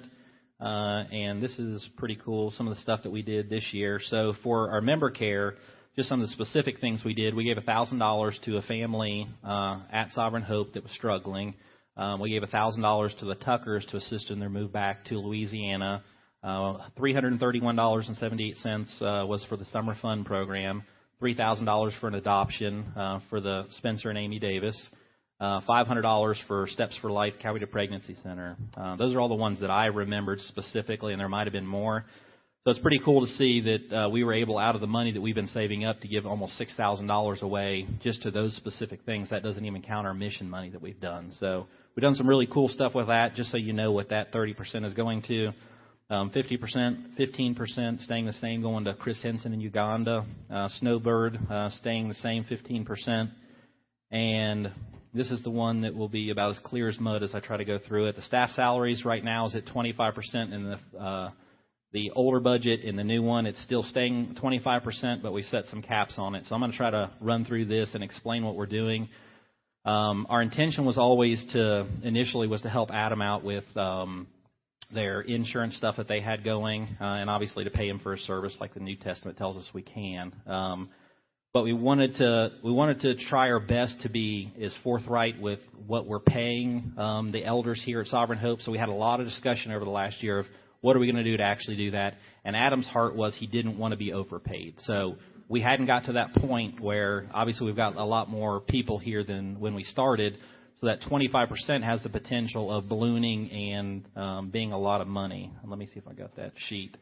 Uh, 0.61 0.63
and 0.63 1.43
this 1.43 1.59
is 1.59 1.87
pretty 1.97 2.17
cool, 2.23 2.51
some 2.51 2.65
of 2.65 2.75
the 2.75 2.81
stuff 2.81 3.03
that 3.03 3.11
we 3.11 3.21
did 3.21 3.49
this 3.49 3.73
year. 3.73 3.99
So 4.01 4.33
for 4.41 4.71
our 4.71 4.79
member 4.79 5.11
care, 5.11 5.55
just 5.95 6.09
some 6.09 6.21
of 6.21 6.27
the 6.27 6.33
specific 6.33 6.81
things 6.81 7.03
we 7.05 7.13
did. 7.13 7.33
We 7.33 7.45
gave 7.45 7.55
$1,000 7.57 8.41
to 8.43 8.57
a 8.57 8.61
family 8.63 9.27
uh, 9.43 9.79
at 9.91 10.11
Sovereign 10.11 10.43
Hope 10.43 10.73
that 10.73 10.83
was 10.83 10.91
struggling. 10.91 11.55
Um, 11.95 12.19
we 12.19 12.31
gave 12.31 12.41
$1,000 12.41 13.19
to 13.19 13.25
the 13.25 13.35
Tuckers 13.35 13.85
to 13.91 13.97
assist 13.97 14.29
in 14.29 14.39
their 14.39 14.49
move 14.49 14.73
back 14.73 15.05
to 15.05 15.17
Louisiana. 15.17 16.03
Uh, 16.43 16.79
$331.78 16.99 19.01
uh, 19.01 19.25
was 19.25 19.45
for 19.47 19.55
the 19.55 19.63
Summer 19.65 19.95
Fund 20.01 20.25
program. 20.25 20.83
$3,000 21.21 21.99
for 21.99 22.09
an 22.09 22.15
adoption 22.15 22.85
uh, 22.97 23.19
for 23.29 23.39
the 23.39 23.65
Spencer 23.71 24.09
and 24.09 24.17
Amy 24.17 24.39
Davis. 24.39 24.89
Uh, 25.39 25.61
$500 25.61 26.35
for 26.47 26.67
Steps 26.67 26.97
for 27.01 27.09
Life 27.09 27.35
to 27.41 27.67
Pregnancy 27.67 28.17
Center. 28.21 28.57
Uh, 28.75 28.97
those 28.97 29.15
are 29.15 29.21
all 29.21 29.29
the 29.29 29.35
ones 29.35 29.61
that 29.61 29.71
I 29.71 29.85
remembered 29.87 30.41
specifically, 30.41 31.13
and 31.13 31.19
there 31.19 31.29
might 31.29 31.47
have 31.47 31.53
been 31.53 31.65
more. 31.65 32.05
So 32.65 32.71
it's 32.71 32.79
pretty 32.79 32.99
cool 33.05 33.21
to 33.21 33.31
see 33.33 33.61
that 33.61 33.95
uh, 33.95 34.09
we 34.09 34.23
were 34.23 34.33
able, 34.33 34.57
out 34.57 34.73
of 34.73 34.81
the 34.81 34.87
money 34.87 35.11
that 35.11 35.21
we've 35.21 35.35
been 35.35 35.45
saving 35.45 35.85
up, 35.85 35.99
to 35.99 36.07
give 36.07 36.25
almost 36.25 36.57
six 36.57 36.73
thousand 36.75 37.05
dollars 37.05 37.43
away 37.43 37.87
just 38.01 38.23
to 38.23 38.31
those 38.31 38.55
specific 38.55 39.01
things. 39.05 39.29
That 39.29 39.43
doesn't 39.43 39.63
even 39.63 39.83
count 39.83 40.07
our 40.07 40.15
mission 40.15 40.49
money 40.49 40.71
that 40.71 40.81
we've 40.81 40.99
done. 40.99 41.31
So 41.39 41.67
we've 41.95 42.01
done 42.01 42.15
some 42.15 42.27
really 42.27 42.47
cool 42.47 42.67
stuff 42.67 42.95
with 42.95 43.05
that. 43.05 43.35
Just 43.35 43.51
so 43.51 43.57
you 43.57 43.71
know 43.71 43.91
what 43.91 44.09
that 44.09 44.33
30% 44.33 44.83
is 44.83 44.95
going 44.95 45.21
to. 45.27 45.51
Um, 46.09 46.31
50%, 46.31 47.19
15% 47.19 48.01
staying 48.01 48.25
the 48.25 48.33
same, 48.33 48.63
going 48.63 48.85
to 48.85 48.95
Chris 48.95 49.21
Henson 49.21 49.53
in 49.53 49.59
Uganda. 49.59 50.25
Uh, 50.51 50.67
Snowbird 50.79 51.37
uh, 51.47 51.69
staying 51.69 52.09
the 52.09 52.15
same, 52.15 52.45
15%. 52.45 53.29
And 54.09 54.71
this 55.13 55.29
is 55.29 55.43
the 55.43 55.51
one 55.51 55.81
that 55.81 55.93
will 55.93 56.09
be 56.09 56.31
about 56.31 56.49
as 56.49 56.59
clear 56.63 56.89
as 56.89 56.99
mud 56.99 57.21
as 57.21 57.35
I 57.35 57.41
try 57.41 57.57
to 57.57 57.65
go 57.65 57.77
through 57.77 58.07
it. 58.07 58.15
The 58.15 58.23
staff 58.23 58.49
salaries 58.55 59.05
right 59.05 59.23
now 59.23 59.45
is 59.45 59.53
at 59.53 59.67
25%, 59.67 60.15
and 60.33 60.65
the 60.65 60.99
uh, 60.99 61.31
the 61.95 62.11
older 62.11 62.41
budget 62.41 62.83
and 62.83 62.99
the 62.99 63.05
new 63.05 63.23
one, 63.23 63.45
it's 63.45 63.63
still 63.63 63.81
staying 63.81 64.35
25%, 64.43 65.23
but 65.23 65.31
we've 65.31 65.45
set 65.45 65.65
some 65.67 65.81
caps 65.81 66.15
on 66.17 66.35
it. 66.35 66.45
So 66.45 66.53
I'm 66.53 66.59
going 66.59 66.71
to 66.71 66.77
try 66.77 66.91
to 66.91 67.09
run 67.21 67.45
through 67.45 67.67
this 67.67 67.91
and 67.93 68.03
explain 68.03 68.43
what 68.43 68.55
we're 68.55 68.65
doing. 68.65 69.07
Um, 69.85 70.27
our 70.29 70.41
intention 70.41 70.83
was 70.83 70.97
always 70.97 71.43
to 71.53 71.87
initially 72.03 72.49
was 72.49 72.61
to 72.63 72.69
help 72.69 72.91
Adam 72.91 73.21
out 73.21 73.45
with 73.45 73.63
um, 73.77 74.27
their 74.93 75.21
insurance 75.21 75.77
stuff 75.77 75.95
that 75.95 76.09
they 76.09 76.19
had 76.19 76.43
going, 76.43 76.97
uh, 76.99 77.05
and 77.05 77.29
obviously 77.29 77.63
to 77.63 77.69
pay 77.69 77.87
him 77.87 77.99
for 77.99 78.13
a 78.13 78.19
service 78.19 78.57
like 78.59 78.73
the 78.73 78.81
New 78.81 78.97
Testament 78.97 79.37
tells 79.37 79.55
us 79.55 79.63
we 79.73 79.81
can. 79.81 80.33
Um, 80.45 80.89
but 81.53 81.63
we 81.63 81.71
wanted 81.71 82.15
to 82.15 82.49
we 82.61 82.73
wanted 82.73 82.99
to 83.01 83.15
try 83.29 83.51
our 83.51 83.61
best 83.61 84.01
to 84.01 84.09
be 84.09 84.51
as 84.61 84.75
forthright 84.83 85.39
with 85.39 85.59
what 85.87 86.07
we're 86.07 86.19
paying 86.19 86.91
um, 86.97 87.31
the 87.31 87.45
elders 87.45 87.81
here 87.85 88.01
at 88.01 88.07
Sovereign 88.07 88.39
Hope. 88.39 88.59
So 88.59 88.71
we 88.73 88.77
had 88.77 88.89
a 88.89 88.93
lot 88.93 89.21
of 89.21 89.27
discussion 89.27 89.71
over 89.71 89.85
the 89.85 89.91
last 89.91 90.21
year 90.21 90.39
of 90.39 90.47
what 90.85 90.95
are 90.95 90.99
we 90.99 91.11
going 91.11 91.23
to 91.23 91.23
do 91.23 91.35
to 91.35 91.43
actually 91.43 91.77
do 91.77 91.91
that? 91.91 92.13
And 92.43 92.55
Adam's 92.55 92.85
heart 92.85 93.15
was 93.15 93.35
he 93.35 93.47
didn't 93.47 93.79
want 93.79 93.93
to 93.93 93.97
be 93.97 94.13
overpaid. 94.13 94.75
So 94.83 95.15
we 95.49 95.59
hadn't 95.59 95.87
got 95.87 96.05
to 96.05 96.13
that 96.13 96.35
point 96.35 96.79
where 96.79 97.27
obviously 97.33 97.65
we've 97.65 97.75
got 97.75 97.95
a 97.95 98.05
lot 98.05 98.29
more 98.29 98.59
people 98.59 98.99
here 98.99 99.23
than 99.23 99.59
when 99.59 99.73
we 99.73 99.83
started. 99.83 100.37
So 100.81 100.85
that 100.85 101.01
25% 101.01 101.81
has 101.81 102.03
the 102.03 102.09
potential 102.09 102.71
of 102.71 102.87
ballooning 102.87 103.49
and 103.49 104.05
um, 104.15 104.49
being 104.51 104.73
a 104.73 104.77
lot 104.77 105.01
of 105.01 105.07
money. 105.07 105.51
Let 105.65 105.79
me 105.79 105.87
see 105.87 105.97
if 105.97 106.07
I 106.07 106.13
got 106.13 106.35
that 106.35 106.53
sheet. 106.55 106.95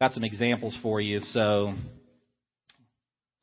Got 0.00 0.12
some 0.12 0.22
examples 0.22 0.78
for 0.80 1.00
you. 1.00 1.18
So, 1.32 1.74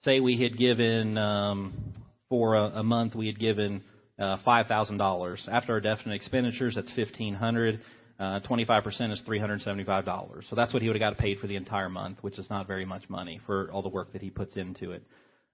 say 0.03 0.21
we 0.21 0.41
had 0.41 0.57
given 0.57 1.17
um, 1.17 1.93
for 2.29 2.55
a, 2.55 2.79
a 2.79 2.83
month 2.83 3.15
we 3.15 3.27
had 3.27 3.37
given 3.37 3.83
uh, 4.17 4.37
five 4.45 4.67
thousand 4.67 4.97
dollars. 4.97 5.45
After 5.51 5.73
our 5.73 5.81
definite 5.81 6.15
expenditures, 6.15 6.75
that's 6.75 6.93
fifteen 6.93 7.33
hundred. 7.33 7.81
Uh, 8.21 8.39
25% 8.41 9.11
is 9.11 9.21
$375. 9.27 10.47
So 10.47 10.55
that's 10.55 10.71
what 10.71 10.83
he 10.83 10.87
would 10.87 11.01
have 11.01 11.13
got 11.13 11.17
paid 11.17 11.39
for 11.39 11.47
the 11.47 11.55
entire 11.55 11.89
month, 11.89 12.19
which 12.21 12.37
is 12.37 12.47
not 12.51 12.67
very 12.67 12.85
much 12.85 13.09
money 13.09 13.41
for 13.47 13.71
all 13.71 13.81
the 13.81 13.89
work 13.89 14.13
that 14.13 14.21
he 14.21 14.29
puts 14.29 14.55
into 14.55 14.91
it. 14.91 15.01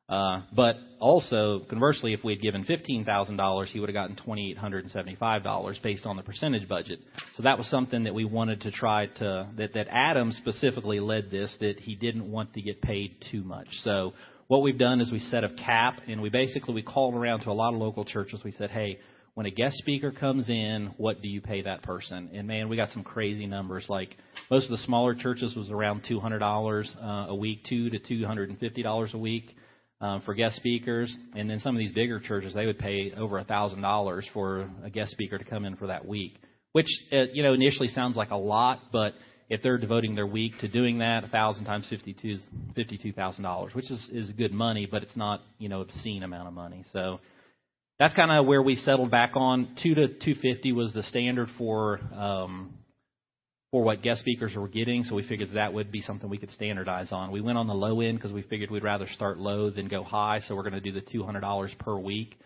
Uh, 0.10 0.42
but 0.54 0.76
also, 1.00 1.62
conversely, 1.70 2.12
if 2.12 2.26
we 2.26 2.34
had 2.34 2.42
given 2.42 2.66
$15,000, 2.66 3.68
he 3.68 3.80
would 3.80 3.88
have 3.88 3.94
gotten 3.94 4.18
$2,875 4.18 5.82
based 5.82 6.06
on 6.06 6.18
the 6.18 6.24
percentage 6.24 6.68
budget. 6.68 7.00
So 7.38 7.44
that 7.44 7.58
was 7.58 7.70
something 7.70 8.04
that 8.04 8.14
we 8.14 8.26
wanted 8.26 8.60
to 8.62 8.72
try 8.72 9.06
to, 9.06 9.48
that, 9.56 9.74
that 9.74 9.88
Adam 9.90 10.34
specifically 10.34 11.00
led 11.00 11.32
this, 11.32 11.56
that 11.62 11.80
he 11.80 11.96
didn't 11.96 12.30
want 12.30 12.54
to 12.56 12.62
get 12.62 12.82
paid 12.82 13.16
too 13.32 13.44
much. 13.44 13.68
So 13.84 14.12
what 14.48 14.62
we've 14.62 14.78
done 14.78 15.00
is 15.00 15.10
we 15.10 15.20
set 15.20 15.46
a 15.46 15.54
cap, 15.54 16.02
and 16.06 16.22
we 16.22 16.30
basically, 16.30 16.74
we 16.74 16.84
called 16.84 17.16
around 17.16 17.42
to 17.42 17.50
a 17.50 17.54
lot 17.54 17.74
of 17.74 17.80
local 17.80 18.04
churches. 18.04 18.42
We 18.44 18.52
said, 18.52 18.72
hey, 18.72 19.00
when 19.38 19.46
a 19.46 19.51
guest 19.51 19.77
speaker 19.77 20.12
comes 20.12 20.50
in, 20.50 20.96
what 20.98 21.22
do 21.22 21.27
you 21.27 21.41
pay 21.41 21.62
that 21.62 21.84
person? 21.84 22.32
And 22.34 22.48
man, 22.48 22.70
we 22.70 22.75
got 22.75 22.89
some 22.89 23.03
crazy 23.03 23.46
numbers. 23.46 23.86
Like 23.88 24.17
most 24.50 24.63
of 24.63 24.72
the 24.72 24.84
smaller 24.84 25.13
churches 25.13 25.53
was 25.56 25.70
around 25.70 26.06
two 26.08 26.20
hundred 26.20 26.39
dollars 26.39 26.91
uh, 27.00 27.27
a 27.29 27.36
week, 27.36 27.60
two 27.70 27.91
to 27.91 28.00
two 28.00 28.25
hundred 28.25 28.50
and 28.50 28.58
fifty 28.58 28.82
dollars 28.82 29.12
a 29.13 29.17
week 29.20 29.56
um, 30.01 30.24
for 30.25 30.34
guest 30.34 30.56
speakers. 30.56 31.15
And 31.36 31.48
then 31.48 31.60
some 31.60 31.75
of 31.75 31.77
these 31.77 31.91
bigger 31.91 32.20
churches, 32.20 32.56
they 32.56 32.65
would 32.65 32.79
pay 32.79 33.13
over 33.15 33.38
a 33.38 33.44
thousand 33.44 33.82
dollars 33.82 34.27
for 34.34 34.72
a 34.84 34.89
guest 34.89 35.12
speaker 35.12 35.38
to 35.38 35.46
come 35.46 35.65
in 35.65 35.75
for 35.75 35.86
that 35.86 36.03
week, 36.03 36.34
which 36.72 36.88
uh, 37.13 37.25
you 37.32 37.44
know 37.44 37.53
initially 37.53 37.89
sounds 37.89 38.17
like 38.17 38.32
a 38.32 38.36
lot, 38.36 38.86
but 38.91 39.13
if 39.51 39.62
they're 39.62 39.77
devoting 39.77 40.15
their 40.15 40.25
week 40.25 40.53
to 40.62 40.67
doing 40.67 40.98
that, 40.98 41.24
a 41.24 41.27
thousand 41.27 41.65
times 41.65 41.86
fifty-two, 41.91 42.39
fifty-two 42.74 43.13
thousand 43.13 43.44
dollars, 43.44 43.75
which 43.75 43.91
is 43.91 44.10
is 44.12 44.32
good 44.32 44.51
money, 44.51 44.88
but 44.89 45.03
it's 45.03 45.15
not 45.15 45.41
you 45.60 45.70
know 45.70 45.82
obscene 45.82 46.24
amount 46.24 46.48
of 46.48 46.56
money. 46.56 46.84
So 46.91 47.20
that's 48.00 48.13
kind 48.13 48.32
of 48.32 48.46
where 48.46 48.62
we 48.62 48.75
settled 48.75 49.12
back 49.12 49.32
on. 49.36 49.75
Two 49.82 49.96
to 49.96 50.08
250 50.08 50.72
was 50.72 50.94
the 50.94 51.04
standard 51.04 51.50
for 51.58 52.00
um, 52.13 52.74
for 53.72 53.84
what 53.84 54.01
guest 54.01 54.22
speakers 54.22 54.56
were 54.56 54.68
getting, 54.68 55.04
so 55.04 55.16
we 55.16 55.27
figured 55.27 55.50
that 55.56 55.74
would 55.74 55.92
be 55.92 56.01
something 56.01 56.30
we 56.30 56.38
could 56.38 56.51
standardize 56.51 57.12
on. 57.12 57.32
We 57.32 57.42
went 57.42 57.58
on 57.58 57.68
the 57.68 57.74
low 57.74 58.00
end 58.00 58.18
because 58.18 58.32
we 58.32 58.44
figured 58.44 58.72
we'd 58.72 58.84
rather 58.84 59.08
start 59.10 59.38
low 59.38 59.70
than 59.70 59.88
go 59.88 60.04
high, 60.04 60.39
so 60.48 60.56
we're 60.56 60.63
going 60.63 60.74
to 60.74 60.80
do 60.80 60.94
the 60.94 61.01
$200 61.01 61.77
per 61.80 61.98
week. 61.98 62.38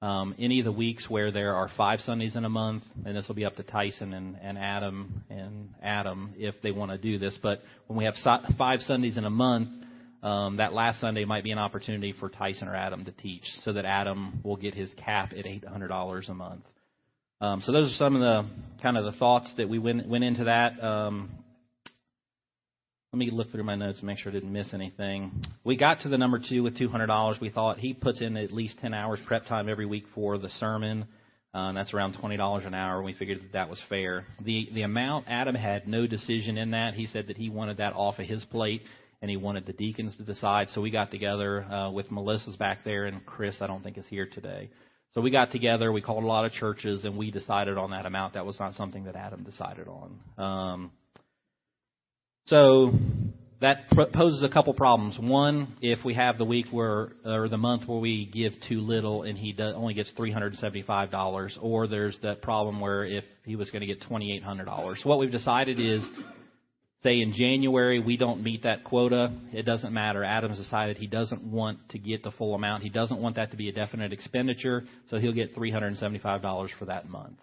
Um, 0.00 0.36
any 0.38 0.60
of 0.60 0.64
the 0.64 0.72
weeks 0.72 1.06
where 1.08 1.32
there 1.32 1.56
are 1.56 1.68
five 1.76 1.98
Sundays 2.00 2.36
in 2.36 2.44
a 2.44 2.48
month, 2.48 2.84
and 3.04 3.16
this 3.16 3.26
will 3.26 3.34
be 3.34 3.44
up 3.44 3.56
to 3.56 3.64
Tyson 3.64 4.14
and, 4.14 4.36
and 4.40 4.56
Adam 4.56 5.24
and 5.28 5.70
Adam 5.82 6.34
if 6.36 6.54
they 6.62 6.70
want 6.70 6.92
to 6.92 6.98
do 6.98 7.18
this. 7.18 7.36
But 7.42 7.62
when 7.88 7.98
we 7.98 8.04
have 8.04 8.14
so, 8.14 8.36
five 8.56 8.78
Sundays 8.82 9.16
in 9.16 9.24
a 9.24 9.30
month, 9.30 9.70
um, 10.22 10.56
that 10.56 10.72
last 10.72 11.00
Sunday 11.00 11.24
might 11.24 11.44
be 11.44 11.52
an 11.52 11.58
opportunity 11.58 12.12
for 12.18 12.28
Tyson 12.28 12.68
or 12.68 12.74
Adam 12.74 13.04
to 13.04 13.12
teach, 13.12 13.44
so 13.64 13.72
that 13.72 13.84
Adam 13.84 14.40
will 14.42 14.56
get 14.56 14.74
his 14.74 14.92
cap 14.94 15.32
at 15.36 15.44
$800 15.44 16.28
a 16.28 16.34
month. 16.34 16.64
Um, 17.40 17.60
so 17.64 17.70
those 17.70 17.92
are 17.92 17.94
some 17.94 18.16
of 18.16 18.20
the 18.20 18.50
kind 18.82 18.96
of 18.96 19.04
the 19.04 19.18
thoughts 19.18 19.52
that 19.58 19.68
we 19.68 19.78
went 19.78 20.08
went 20.08 20.24
into 20.24 20.44
that. 20.44 20.82
Um, 20.82 21.30
let 23.12 23.18
me 23.18 23.30
look 23.30 23.50
through 23.50 23.64
my 23.64 23.76
notes 23.76 23.98
and 23.98 24.06
make 24.06 24.18
sure 24.18 24.30
I 24.30 24.34
didn't 24.34 24.52
miss 24.52 24.74
anything. 24.74 25.44
We 25.64 25.76
got 25.76 26.00
to 26.00 26.08
the 26.10 26.18
number 26.18 26.38
two 26.46 26.62
with 26.62 26.76
$200. 26.76 27.40
We 27.40 27.48
thought 27.48 27.78
he 27.78 27.94
puts 27.94 28.20
in 28.20 28.36
at 28.36 28.52
least 28.52 28.78
10 28.80 28.92
hours 28.92 29.18
prep 29.26 29.46
time 29.46 29.68
every 29.68 29.86
week 29.86 30.04
for 30.14 30.36
the 30.36 30.50
sermon. 30.60 31.06
Uh, 31.54 31.72
that's 31.72 31.94
around 31.94 32.16
$20 32.16 32.66
an 32.66 32.74
hour. 32.74 33.02
We 33.02 33.14
figured 33.14 33.40
that 33.40 33.52
that 33.52 33.70
was 33.70 33.80
fair. 33.88 34.26
The 34.44 34.68
the 34.74 34.82
amount 34.82 35.26
Adam 35.28 35.54
had 35.54 35.88
no 35.88 36.06
decision 36.06 36.58
in 36.58 36.72
that. 36.72 36.94
He 36.94 37.06
said 37.06 37.28
that 37.28 37.38
he 37.38 37.48
wanted 37.48 37.78
that 37.78 37.94
off 37.94 38.18
of 38.18 38.26
his 38.26 38.44
plate 38.44 38.82
and 39.20 39.30
he 39.30 39.36
wanted 39.36 39.66
the 39.66 39.72
deacons 39.72 40.16
to 40.16 40.22
decide. 40.22 40.68
So 40.70 40.80
we 40.80 40.90
got 40.90 41.10
together 41.10 41.64
uh, 41.64 41.90
with 41.90 42.10
Melissa's 42.10 42.56
back 42.56 42.84
there, 42.84 43.06
and 43.06 43.24
Chris, 43.26 43.56
I 43.60 43.66
don't 43.66 43.82
think, 43.82 43.98
is 43.98 44.06
here 44.08 44.26
today. 44.26 44.70
So 45.14 45.20
we 45.20 45.30
got 45.30 45.50
together, 45.50 45.90
we 45.90 46.02
called 46.02 46.22
a 46.22 46.26
lot 46.26 46.44
of 46.44 46.52
churches, 46.52 47.04
and 47.04 47.16
we 47.16 47.30
decided 47.30 47.78
on 47.78 47.90
that 47.90 48.06
amount. 48.06 48.34
That 48.34 48.46
was 48.46 48.60
not 48.60 48.74
something 48.74 49.04
that 49.04 49.16
Adam 49.16 49.42
decided 49.42 49.88
on. 49.88 50.20
Um, 50.36 50.90
so 52.46 52.92
that 53.60 53.90
poses 54.12 54.42
a 54.42 54.48
couple 54.48 54.72
problems. 54.74 55.18
One, 55.18 55.76
if 55.82 56.04
we 56.04 56.14
have 56.14 56.38
the 56.38 56.44
week 56.44 56.66
where, 56.70 57.12
or 57.24 57.48
the 57.48 57.56
month 57.56 57.88
where 57.88 57.98
we 57.98 58.26
give 58.26 58.52
too 58.68 58.80
little 58.80 59.24
and 59.24 59.36
he 59.36 59.56
only 59.58 59.94
gets 59.94 60.12
$375, 60.16 61.58
or 61.60 61.86
there's 61.88 62.18
that 62.22 62.40
problem 62.40 62.80
where 62.80 63.04
if 63.04 63.24
he 63.44 63.56
was 63.56 63.70
going 63.70 63.80
to 63.80 63.86
get 63.86 64.00
$2,800. 64.02 65.02
So 65.02 65.08
what 65.08 65.18
we've 65.18 65.32
decided 65.32 65.80
is 65.80 66.06
say 67.02 67.20
in 67.20 67.32
January 67.34 68.00
we 68.00 68.16
don't 68.16 68.42
meet 68.42 68.64
that 68.64 68.84
quota, 68.84 69.32
it 69.52 69.62
doesn't 69.62 69.92
matter. 69.92 70.24
Adams 70.24 70.58
decided 70.58 70.96
he 70.96 71.06
doesn't 71.06 71.42
want 71.42 71.78
to 71.90 71.98
get 71.98 72.22
the 72.22 72.32
full 72.32 72.54
amount. 72.54 72.82
He 72.82 72.90
doesn't 72.90 73.20
want 73.20 73.36
that 73.36 73.50
to 73.52 73.56
be 73.56 73.68
a 73.68 73.72
definite 73.72 74.12
expenditure, 74.12 74.84
so 75.10 75.18
he'll 75.18 75.32
get 75.32 75.54
$375 75.54 76.68
for 76.78 76.84
that 76.86 77.08
month. 77.08 77.38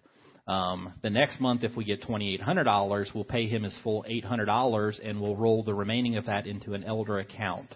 Um, 0.48 0.94
the 1.02 1.10
next 1.10 1.40
month, 1.40 1.64
if 1.64 1.76
we 1.76 1.86
get 1.86 2.04
$2,800, 2.04 3.16
we'll 3.16 3.24
pay 3.24 3.48
him 3.48 3.64
his 3.64 3.76
full 3.84 4.06
$800 4.08 5.00
and 5.04 5.20
we'll 5.20 5.36
roll 5.36 5.64
the 5.64 5.74
remaining 5.74 6.18
of 6.18 6.28
that 6.28 6.46
into 6.46 6.74
an 6.74 6.84
elder 6.84 7.18
account. 7.18 7.74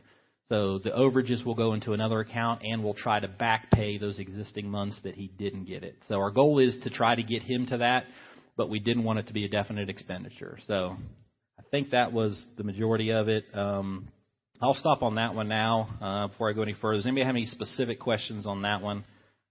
So 0.50 0.79
the 0.79 0.91
overages 0.91 1.45
will 1.45 1.55
go 1.55 1.74
into 1.74 1.93
another 1.93 2.19
account 2.19 2.62
and 2.63 2.83
we'll 2.83 2.95
try 2.95 3.19
to 3.19 3.27
back 3.27 3.71
pay 3.71 3.98
those 3.98 4.19
existing 4.19 4.69
months 4.69 5.00
that 5.03 5.15
he 5.15 5.27
didn't 5.27 5.65
get 5.65 5.83
it. 5.83 5.95
So 6.07 6.15
our 6.15 6.31
goal 6.31 6.59
is 6.59 6.75
to 6.83 6.89
try 6.89 7.15
to 7.15 7.24
get 7.24 7.43
him 7.43 7.67
to 7.67 7.77
that, 7.77 8.05
but 8.55 8.69
we 8.69 8.79
didn't 8.79 9.03
want 9.03 9.19
it 9.19 9.27
to 9.27 9.33
be 9.33 9.45
a 9.45 9.50
definite 9.50 9.89
expenditure. 9.89 10.57
So 10.67 10.95
think 11.72 11.92
that 11.92 12.14
was 12.14 12.42
the 12.58 12.64
majority 12.64 13.12
of 13.12 13.30
it. 13.30 13.46
Um, 13.54 14.10
I'll 14.62 14.74
stop 14.74 15.04
on 15.04 15.16
that 15.16 15.36
one 15.36 15.48
now 15.48 15.90
uh, 16.02 16.28
before 16.28 16.50
I 16.50 16.54
go 16.54 16.62
any 16.62 16.76
further. 16.80 16.98
Does 16.98 17.06
anybody 17.06 17.26
have 17.26 17.36
any 17.36 17.46
specific 17.46 18.00
questions 18.00 18.46
on 18.46 18.64
that 18.64 18.82
one? 18.82 19.06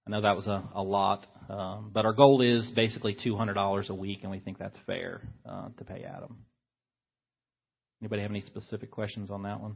I 0.07 0.11
know 0.11 0.21
that 0.21 0.37
was 0.37 0.47
a, 0.47 0.63
a 0.75 0.83
lot, 0.83 1.27
um, 1.49 1.91
but 1.93 2.05
our 2.05 2.13
goal 2.13 2.41
is 2.43 2.71
basically 2.75 3.15
$200 3.15 3.89
a 3.89 3.95
week, 3.95 4.21
and 4.23 4.31
we 4.31 4.41
think 4.41 4.59
that's 4.59 4.77
fair 4.87 5.23
uh, 5.49 5.69
to 5.79 5.85
pay 5.85 6.05
Adam. 6.05 6.39
Anybody 8.01 8.23
have 8.23 8.31
any 8.31 8.43
specific 8.43 8.91
questions 8.91 9.31
on 9.31 9.43
that 9.43 9.61
one? 9.61 9.75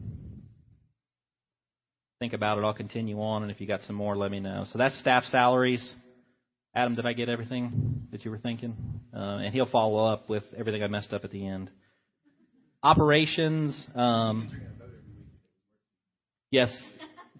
Think 2.20 2.34
about 2.34 2.58
it. 2.58 2.64
I'll 2.64 2.74
continue 2.74 3.20
on, 3.20 3.42
and 3.42 3.50
if 3.50 3.60
you 3.60 3.66
got 3.66 3.82
some 3.82 3.96
more, 3.96 4.16
let 4.16 4.30
me 4.30 4.38
know. 4.38 4.66
So 4.72 4.78
that's 4.78 4.98
staff 5.00 5.24
salaries. 5.24 5.94
Adam, 6.74 6.94
did 6.94 7.04
I 7.04 7.12
get 7.12 7.28
everything 7.28 8.06
that 8.12 8.24
you 8.24 8.30
were 8.30 8.38
thinking? 8.38 8.76
Uh, 9.14 9.38
and 9.38 9.52
he'll 9.52 9.66
follow 9.66 10.06
up 10.06 10.28
with 10.28 10.44
everything 10.56 10.82
I 10.82 10.86
messed 10.86 11.12
up 11.12 11.24
at 11.24 11.30
the 11.30 11.46
end. 11.46 11.70
Operations. 12.84 13.86
Um, 13.94 14.50
yes, 16.50 16.68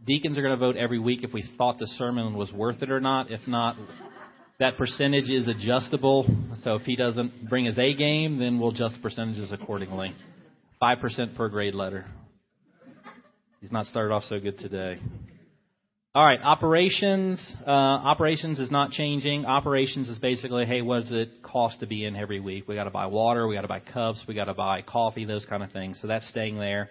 deacons 0.06 0.38
are 0.38 0.42
going 0.42 0.56
to 0.56 0.60
vote 0.60 0.76
every 0.76 1.00
week 1.00 1.24
if 1.24 1.32
we 1.32 1.44
thought 1.58 1.78
the 1.78 1.88
sermon 1.98 2.34
was 2.34 2.52
worth 2.52 2.80
it 2.80 2.90
or 2.90 3.00
not. 3.00 3.30
If 3.30 3.40
not, 3.48 3.76
that 4.60 4.76
percentage 4.76 5.30
is 5.30 5.48
adjustable. 5.48 6.26
So 6.62 6.74
if 6.74 6.82
he 6.82 6.94
doesn't 6.94 7.48
bring 7.48 7.64
his 7.64 7.76
A 7.76 7.92
game, 7.94 8.38
then 8.38 8.60
we'll 8.60 8.70
adjust 8.70 9.02
percentages 9.02 9.50
accordingly. 9.50 10.14
5% 10.80 11.36
per 11.36 11.48
grade 11.48 11.74
letter. 11.74 12.06
He's 13.60 13.72
not 13.72 13.86
started 13.86 14.14
off 14.14 14.22
so 14.24 14.38
good 14.38 14.58
today. 14.58 15.00
All 16.14 16.26
right, 16.26 16.40
operations. 16.42 17.42
Uh, 17.66 17.70
operations 17.70 18.60
is 18.60 18.70
not 18.70 18.90
changing. 18.90 19.46
Operations 19.46 20.10
is 20.10 20.18
basically, 20.18 20.66
hey, 20.66 20.82
what 20.82 21.04
does 21.04 21.12
it 21.12 21.42
cost 21.42 21.80
to 21.80 21.86
be 21.86 22.04
in 22.04 22.16
every 22.16 22.38
week? 22.38 22.68
We 22.68 22.74
got 22.74 22.84
to 22.84 22.90
buy 22.90 23.06
water, 23.06 23.48
we 23.48 23.54
got 23.54 23.62
to 23.62 23.68
buy 23.68 23.80
cups, 23.80 24.22
we 24.28 24.34
got 24.34 24.44
to 24.44 24.52
buy 24.52 24.82
coffee, 24.82 25.24
those 25.24 25.46
kind 25.46 25.62
of 25.62 25.72
things. 25.72 25.96
So 26.02 26.08
that's 26.08 26.28
staying 26.28 26.58
there. 26.58 26.90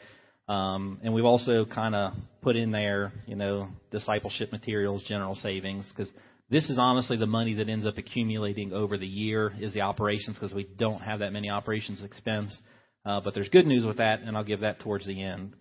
Um, 0.50 1.00
and 1.04 1.14
we've 1.14 1.26
also 1.26 1.66
kind 1.66 1.94
of 1.94 2.14
put 2.42 2.56
in 2.56 2.72
there, 2.72 3.14
you 3.28 3.36
know, 3.36 3.68
discipleship 3.92 4.52
materials, 4.52 5.04
general 5.04 5.36
savings, 5.36 5.88
because 5.96 6.12
this 6.50 6.68
is 6.72 6.80
honestly 6.80 7.16
the 7.16 7.28
money 7.28 7.54
that 7.54 7.70
ends 7.70 7.86
up 7.86 8.00
accumulating 8.00 8.74
over 8.74 8.98
the 8.98 9.06
year 9.06 9.54
is 9.60 9.72
the 9.72 9.82
operations, 9.82 10.36
because 10.40 10.52
we 10.52 10.68
don't 10.80 11.00
have 11.00 11.20
that 11.20 11.32
many 11.32 11.52
operations 11.52 12.04
expense. 12.04 12.58
Uh, 13.06 13.22
but 13.22 13.36
there's 13.36 13.50
good 13.50 13.68
news 13.68 13.86
with 13.86 13.98
that, 13.98 14.22
and 14.22 14.36
I'll 14.36 14.44
give 14.44 14.62
that 14.62 14.80
towards 14.80 15.06
the 15.06 15.22
end. 15.22 15.54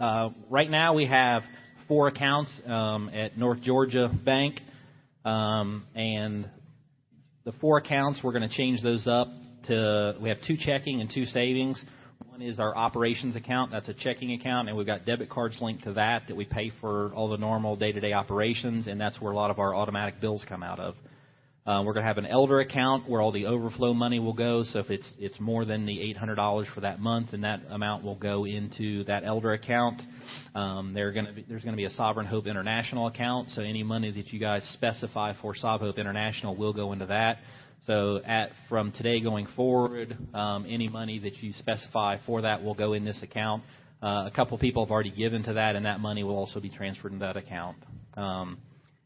Uh, 0.00 0.30
right 0.48 0.68
now 0.68 0.94
we 0.94 1.06
have 1.06 1.44
four 1.90 2.06
accounts 2.06 2.52
um, 2.66 3.10
at 3.12 3.36
North 3.36 3.60
Georgia 3.62 4.08
Bank, 4.24 4.60
um, 5.24 5.84
and 5.96 6.48
the 7.44 7.50
four 7.60 7.78
accounts 7.78 8.20
we're 8.22 8.30
going 8.30 8.48
to 8.48 8.56
change 8.56 8.80
those 8.80 9.08
up 9.08 9.26
to. 9.66 10.14
We 10.20 10.28
have 10.28 10.38
two 10.46 10.56
checking 10.56 11.00
and 11.00 11.10
two 11.12 11.24
savings. 11.26 11.82
One 12.28 12.42
is 12.42 12.60
our 12.60 12.76
operations 12.76 13.34
account. 13.34 13.72
That's 13.72 13.88
a 13.88 13.94
checking 13.94 14.32
account, 14.34 14.68
and 14.68 14.78
we've 14.78 14.86
got 14.86 15.04
debit 15.04 15.30
cards 15.30 15.58
linked 15.60 15.82
to 15.82 15.94
that 15.94 16.28
that 16.28 16.36
we 16.36 16.44
pay 16.44 16.70
for 16.80 17.12
all 17.12 17.28
the 17.28 17.38
normal 17.38 17.74
day-to-day 17.74 18.12
operations, 18.12 18.86
and 18.86 19.00
that's 19.00 19.20
where 19.20 19.32
a 19.32 19.36
lot 19.36 19.50
of 19.50 19.58
our 19.58 19.74
automatic 19.74 20.20
bills 20.20 20.44
come 20.48 20.62
out 20.62 20.78
of. 20.78 20.94
Uh, 21.66 21.82
we're 21.84 21.92
going 21.92 22.04
to 22.04 22.08
have 22.08 22.18
an 22.18 22.26
elder 22.26 22.60
account 22.60 23.08
where 23.08 23.20
all 23.20 23.32
the 23.32 23.46
overflow 23.46 23.92
money 23.92 24.20
will 24.20 24.32
go. 24.32 24.62
So 24.62 24.78
if 24.78 24.90
it's 24.90 25.12
it's 25.18 25.40
more 25.40 25.64
than 25.64 25.86
the 25.86 26.14
$800 26.16 26.72
for 26.72 26.82
that 26.82 27.00
month, 27.00 27.32
then 27.32 27.40
that 27.40 27.62
amount 27.68 28.04
will 28.04 28.14
go 28.14 28.46
into 28.46 29.02
that 29.04 29.24
elder 29.24 29.54
account. 29.54 30.00
Um, 30.54 30.94
to 30.94 31.32
be, 31.34 31.44
there's 31.48 31.62
going 31.62 31.74
to 31.74 31.76
be 31.76 31.84
a 31.84 31.90
Sovereign 31.90 32.26
Hope 32.26 32.46
International 32.46 33.06
account. 33.06 33.50
So 33.50 33.62
any 33.62 33.82
money 33.82 34.10
that 34.10 34.32
you 34.32 34.40
guys 34.40 34.62
specify 34.74 35.34
for 35.40 35.54
Sovereign 35.54 35.90
Hope 35.90 35.98
International 35.98 36.56
will 36.56 36.72
go 36.72 36.92
into 36.92 37.06
that. 37.06 37.38
So 37.86 38.20
at 38.24 38.50
from 38.68 38.92
today 38.92 39.20
going 39.20 39.48
forward, 39.56 40.16
um, 40.34 40.66
any 40.68 40.88
money 40.88 41.18
that 41.20 41.42
you 41.42 41.52
specify 41.58 42.18
for 42.26 42.42
that 42.42 42.62
will 42.62 42.74
go 42.74 42.92
in 42.92 43.04
this 43.04 43.20
account. 43.22 43.64
Uh, 44.02 44.24
a 44.26 44.32
couple 44.34 44.56
people 44.58 44.84
have 44.84 44.90
already 44.90 45.10
given 45.10 45.42
to 45.44 45.54
that, 45.54 45.76
and 45.76 45.84
that 45.86 46.00
money 46.00 46.24
will 46.24 46.36
also 46.36 46.60
be 46.60 46.70
transferred 46.70 47.12
into 47.12 47.24
that 47.24 47.36
account. 47.36 47.76
Um, 48.16 48.58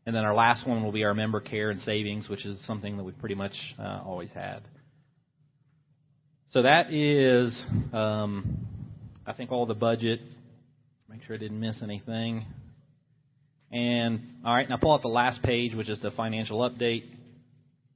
and 0.07 0.14
then 0.14 0.25
our 0.25 0.35
last 0.35 0.66
one 0.66 0.85
will 0.85 0.93
be 0.93 1.04
our 1.04 1.14
member 1.14 1.40
care 1.40 1.71
and 1.71 1.81
savings, 1.81 2.28
which 2.28 2.45
is 2.45 2.64
something 2.66 2.97
that 2.97 3.04
we've 3.04 3.19
pretty 3.19 3.35
much 3.35 3.54
uh, 3.78 4.02
always 4.04 4.31
had. 4.31 4.61
So 6.50 6.62
that 6.62 6.93
is, 6.93 7.66
um, 7.93 8.66
I 9.26 9.33
think, 9.33 9.50
all 9.50 9.66
the 9.66 9.75
budget. 9.75 10.21
Make 11.14 11.23
sure 11.28 11.37
I 11.37 11.38
didn't 11.38 11.61
miss 11.61 11.80
anything. 11.80 12.44
And 13.71 14.21
all 14.44 14.52
right, 14.52 14.68
now 14.68 14.78
pull 14.78 14.92
out 14.92 15.02
the 15.02 15.06
last 15.06 15.44
page, 15.44 15.73
which 15.73 15.88
is 15.88 16.00
the 16.00 16.11
financial 16.11 16.68
update. 16.68 17.04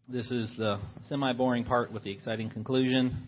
This 0.08 0.30
is 0.30 0.48
the 0.56 0.78
semi 1.08 1.32
boring 1.32 1.64
part 1.64 1.92
with 1.92 2.04
the 2.04 2.12
exciting 2.12 2.48
conclusion. 2.48 3.26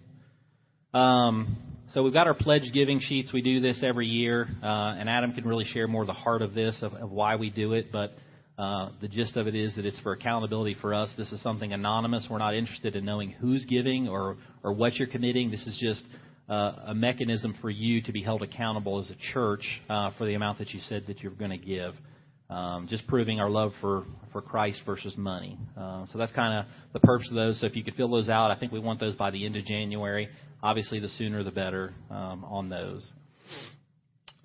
Um, 0.94 1.56
so 1.92 2.04
we've 2.04 2.12
got 2.12 2.28
our 2.28 2.34
pledge 2.34 2.70
giving 2.72 3.00
sheets. 3.00 3.32
We 3.32 3.42
do 3.42 3.58
this 3.58 3.82
every 3.84 4.06
year, 4.06 4.46
uh, 4.62 4.94
and 4.96 5.08
Adam 5.08 5.32
can 5.32 5.44
really 5.44 5.64
share 5.64 5.88
more 5.88 6.02
of 6.02 6.06
the 6.06 6.12
heart 6.12 6.42
of 6.42 6.54
this, 6.54 6.78
of, 6.82 6.94
of 6.94 7.10
why 7.10 7.34
we 7.34 7.50
do 7.50 7.72
it. 7.72 7.90
But 7.90 8.12
uh, 8.56 8.90
the 9.00 9.08
gist 9.08 9.36
of 9.36 9.48
it 9.48 9.56
is 9.56 9.74
that 9.74 9.84
it's 9.84 9.98
for 10.02 10.12
accountability 10.12 10.76
for 10.80 10.94
us. 10.94 11.10
This 11.18 11.32
is 11.32 11.42
something 11.42 11.72
anonymous. 11.72 12.28
We're 12.30 12.38
not 12.38 12.54
interested 12.54 12.94
in 12.94 13.04
knowing 13.04 13.32
who's 13.32 13.64
giving 13.64 14.06
or, 14.06 14.36
or 14.62 14.72
what 14.72 14.94
you're 14.94 15.08
committing. 15.08 15.50
This 15.50 15.66
is 15.66 15.76
just 15.80 16.04
a 16.50 16.94
mechanism 16.94 17.54
for 17.60 17.70
you 17.70 18.02
to 18.02 18.12
be 18.12 18.22
held 18.22 18.42
accountable 18.42 19.00
as 19.00 19.10
a 19.10 19.32
church 19.32 19.64
uh, 19.88 20.10
for 20.18 20.26
the 20.26 20.34
amount 20.34 20.58
that 20.58 20.70
you 20.70 20.80
said 20.88 21.04
that 21.06 21.20
you're 21.20 21.32
going 21.32 21.50
to 21.50 21.58
give. 21.58 21.94
Um, 22.48 22.88
just 22.90 23.06
proving 23.06 23.38
our 23.38 23.48
love 23.48 23.70
for, 23.80 24.04
for 24.32 24.42
Christ 24.42 24.82
versus 24.84 25.16
money. 25.16 25.56
Uh, 25.76 26.06
so 26.10 26.18
that's 26.18 26.32
kind 26.32 26.58
of 26.58 26.64
the 26.92 26.98
purpose 26.98 27.28
of 27.30 27.36
those. 27.36 27.60
So 27.60 27.66
if 27.66 27.76
you 27.76 27.84
could 27.84 27.94
fill 27.94 28.10
those 28.10 28.28
out, 28.28 28.50
I 28.50 28.58
think 28.58 28.72
we 28.72 28.80
want 28.80 28.98
those 28.98 29.14
by 29.14 29.30
the 29.30 29.46
end 29.46 29.54
of 29.54 29.64
January. 29.64 30.28
Obviously, 30.60 30.98
the 30.98 31.08
sooner 31.10 31.44
the 31.44 31.52
better 31.52 31.94
um, 32.10 32.44
on 32.44 32.68
those. 32.68 33.04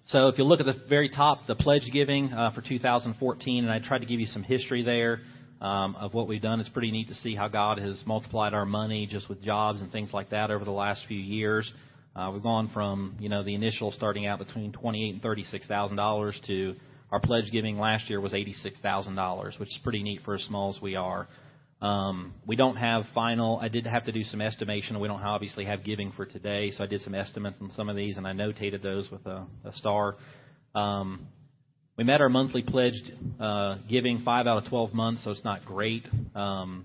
So 0.10 0.28
if 0.28 0.38
you 0.38 0.44
look 0.44 0.60
at 0.60 0.68
the 0.68 0.80
very 0.88 1.10
top, 1.10 1.48
the 1.48 1.56
pledge 1.56 1.90
giving 1.92 2.32
uh, 2.32 2.52
for 2.52 2.62
2014, 2.62 3.64
and 3.64 3.74
I 3.74 3.80
tried 3.80 4.00
to 4.00 4.06
give 4.06 4.20
you 4.20 4.28
some 4.28 4.44
history 4.44 4.84
there 4.84 5.22
um, 5.62 5.96
of 5.96 6.14
what 6.14 6.28
we've 6.28 6.42
done. 6.42 6.60
It's 6.60 6.70
pretty 6.70 6.92
neat 6.92 7.08
to 7.08 7.16
see 7.16 7.34
how 7.34 7.48
God 7.48 7.80
has 7.80 8.04
multiplied 8.06 8.54
our 8.54 8.68
money 8.68 9.08
just 9.08 9.28
with 9.28 9.42
jobs 9.42 9.82
and 9.82 9.92
things 9.92 10.12
like 10.14 10.30
that 10.30 10.52
over 10.52 10.64
the 10.64 10.70
last 10.70 11.02
few 11.08 11.18
years. 11.18 11.74
Uh, 12.16 12.32
we've 12.32 12.44
gone 12.44 12.70
from 12.74 13.16
you 13.20 13.30
know 13.30 13.44
the 13.44 13.54
initial 13.54 13.92
starting 13.92 14.26
out 14.26 14.40
between 14.40 14.72
twenty 14.72 15.08
eight 15.08 15.14
and 15.14 15.22
thirty 15.22 15.44
six 15.44 15.68
thousand 15.68 15.98
dollars 15.98 16.40
to 16.48 16.76
our 17.12 17.20
pledge 17.20 17.52
giving 17.52 17.78
last 17.78 18.10
year 18.10 18.20
was 18.20 18.34
$86,000, 18.34 19.60
which 19.60 19.70
is 19.70 19.80
pretty 19.84 20.04
neat 20.04 20.22
for 20.26 20.36
as 20.36 20.42
small 20.42 20.74
as 20.76 20.82
we 20.82 20.96
are. 20.96 21.28
Um, 21.82 22.34
we 22.48 22.56
don't 22.56 22.78
have 22.78 23.04
final. 23.14 23.60
I 23.62 23.68
did 23.68 23.86
have 23.86 24.06
to 24.06 24.12
do 24.12 24.24
some 24.24 24.42
estimation. 24.42 25.00
We 25.00 25.08
don't 25.08 25.22
obviously 25.22 25.66
have 25.66 25.84
giving 25.84 26.12
for 26.14 26.26
today, 26.26 26.72
so 26.72 26.84
I 26.84 26.88
did 26.88 27.02
some 27.02 27.14
estimates 27.14 27.58
on 27.62 27.72
some 27.72 27.90
of 27.90 27.96
these, 27.96 28.18
and 28.18 28.26
I 28.26 28.32
notated 28.32 28.82
those 28.82 29.10
with 29.12 29.26
a, 29.26 29.46
a 29.66 29.74
star. 29.76 30.16
Um, 30.74 31.28
we 31.98 32.04
met 32.04 32.22
our 32.22 32.30
monthly 32.30 32.64
pledged 32.64 33.12
uh, 33.40 33.78
giving 33.90 34.22
five 34.26 34.48
out 34.48 34.64
of 34.64 34.70
12 34.70 34.94
months, 34.94 35.24
so 35.24 35.32
it's 35.32 35.46
not 35.46 35.64
great, 35.66 36.08
um, 36.34 36.84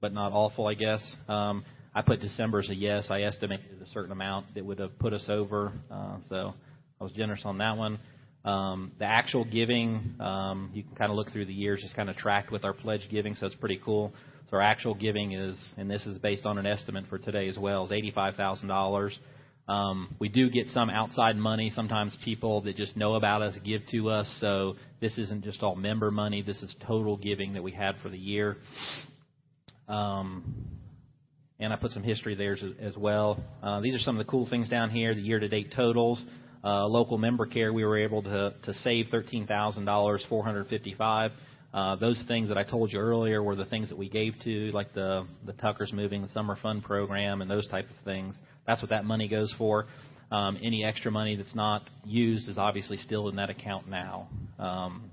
but 0.00 0.12
not 0.12 0.32
awful, 0.32 0.66
I 0.66 0.74
guess. 0.74 1.02
Um, 1.28 1.64
I 1.96 2.02
put 2.02 2.20
December 2.20 2.58
as 2.58 2.68
a 2.68 2.74
yes. 2.74 3.06
I 3.08 3.22
estimated 3.22 3.80
a 3.82 3.88
certain 3.88 4.12
amount 4.12 4.54
that 4.54 4.62
would 4.62 4.78
have 4.80 4.98
put 4.98 5.14
us 5.14 5.24
over, 5.30 5.72
uh, 5.90 6.18
so 6.28 6.52
I 7.00 7.04
was 7.04 7.10
generous 7.14 7.40
on 7.46 7.56
that 7.56 7.78
one. 7.78 7.98
Um, 8.44 8.92
the 8.98 9.06
actual 9.06 9.46
giving, 9.46 10.14
um, 10.20 10.70
you 10.74 10.82
can 10.82 10.94
kind 10.94 11.10
of 11.10 11.16
look 11.16 11.30
through 11.32 11.46
the 11.46 11.54
years, 11.54 11.80
just 11.80 11.96
kind 11.96 12.10
of 12.10 12.16
tracked 12.16 12.52
with 12.52 12.66
our 12.66 12.74
pledge 12.74 13.08
giving, 13.10 13.34
so 13.34 13.46
it's 13.46 13.54
pretty 13.54 13.80
cool. 13.82 14.12
So 14.50 14.58
our 14.58 14.62
actual 14.62 14.94
giving 14.94 15.32
is, 15.32 15.56
and 15.78 15.90
this 15.90 16.04
is 16.04 16.18
based 16.18 16.44
on 16.44 16.58
an 16.58 16.66
estimate 16.66 17.06
for 17.08 17.16
today 17.16 17.48
as 17.48 17.56
well, 17.56 17.86
is 17.86 17.92
eighty-five 17.92 18.34
thousand 18.34 18.68
dollars. 18.68 19.18
Um, 19.66 20.14
we 20.20 20.28
do 20.28 20.50
get 20.50 20.66
some 20.68 20.90
outside 20.90 21.36
money. 21.38 21.72
Sometimes 21.74 22.14
people 22.26 22.60
that 22.60 22.76
just 22.76 22.94
know 22.94 23.14
about 23.14 23.40
us 23.40 23.54
give 23.64 23.80
to 23.92 24.10
us. 24.10 24.28
So 24.38 24.76
this 25.00 25.16
isn't 25.16 25.44
just 25.44 25.62
all 25.62 25.76
member 25.76 26.10
money. 26.10 26.42
This 26.42 26.62
is 26.62 26.76
total 26.86 27.16
giving 27.16 27.54
that 27.54 27.62
we 27.62 27.72
had 27.72 27.94
for 28.02 28.10
the 28.10 28.18
year. 28.18 28.58
Um, 29.88 30.44
and 31.58 31.72
I 31.72 31.76
put 31.76 31.92
some 31.92 32.02
history 32.02 32.34
there 32.34 32.52
as, 32.52 32.62
as 32.80 32.96
well. 32.96 33.42
Uh, 33.62 33.80
these 33.80 33.94
are 33.94 33.98
some 33.98 34.18
of 34.18 34.24
the 34.24 34.30
cool 34.30 34.48
things 34.48 34.68
down 34.68 34.90
here. 34.90 35.14
The 35.14 35.20
year-to-date 35.20 35.72
totals 35.74 36.24
uh, 36.66 36.84
local 36.86 37.16
member 37.16 37.46
care, 37.46 37.72
we 37.72 37.84
were 37.84 37.96
able 37.96 38.22
to, 38.24 38.52
to 38.64 38.74
save 38.74 39.06
$13,000, 39.06 40.28
455. 40.28 41.30
Uh, 41.72 41.96
those 41.96 42.22
things 42.26 42.48
that 42.48 42.58
I 42.58 42.64
told 42.64 42.92
you 42.92 42.98
earlier 42.98 43.40
were 43.40 43.54
the 43.54 43.66
things 43.66 43.88
that 43.90 43.98
we 43.98 44.08
gave 44.08 44.34
to, 44.44 44.72
like 44.72 44.92
the 44.92 45.26
the 45.44 45.52
Tucker's 45.52 45.92
Moving, 45.92 46.22
the 46.22 46.28
Summer 46.28 46.56
Fund 46.60 46.82
Program, 46.82 47.42
and 47.42 47.50
those 47.50 47.68
type 47.68 47.84
of 47.84 48.04
things. 48.04 48.34
That's 48.66 48.80
what 48.82 48.90
that 48.90 49.04
money 49.04 49.28
goes 49.28 49.54
for. 49.58 49.86
Um, 50.32 50.58
any 50.60 50.84
extra 50.84 51.12
money 51.12 51.36
that's 51.36 51.54
not 51.54 51.88
used 52.04 52.48
is 52.48 52.58
obviously 52.58 52.96
still 52.96 53.28
in 53.28 53.36
that 53.36 53.50
account 53.50 53.88
now. 53.88 54.28
Um, 54.58 55.10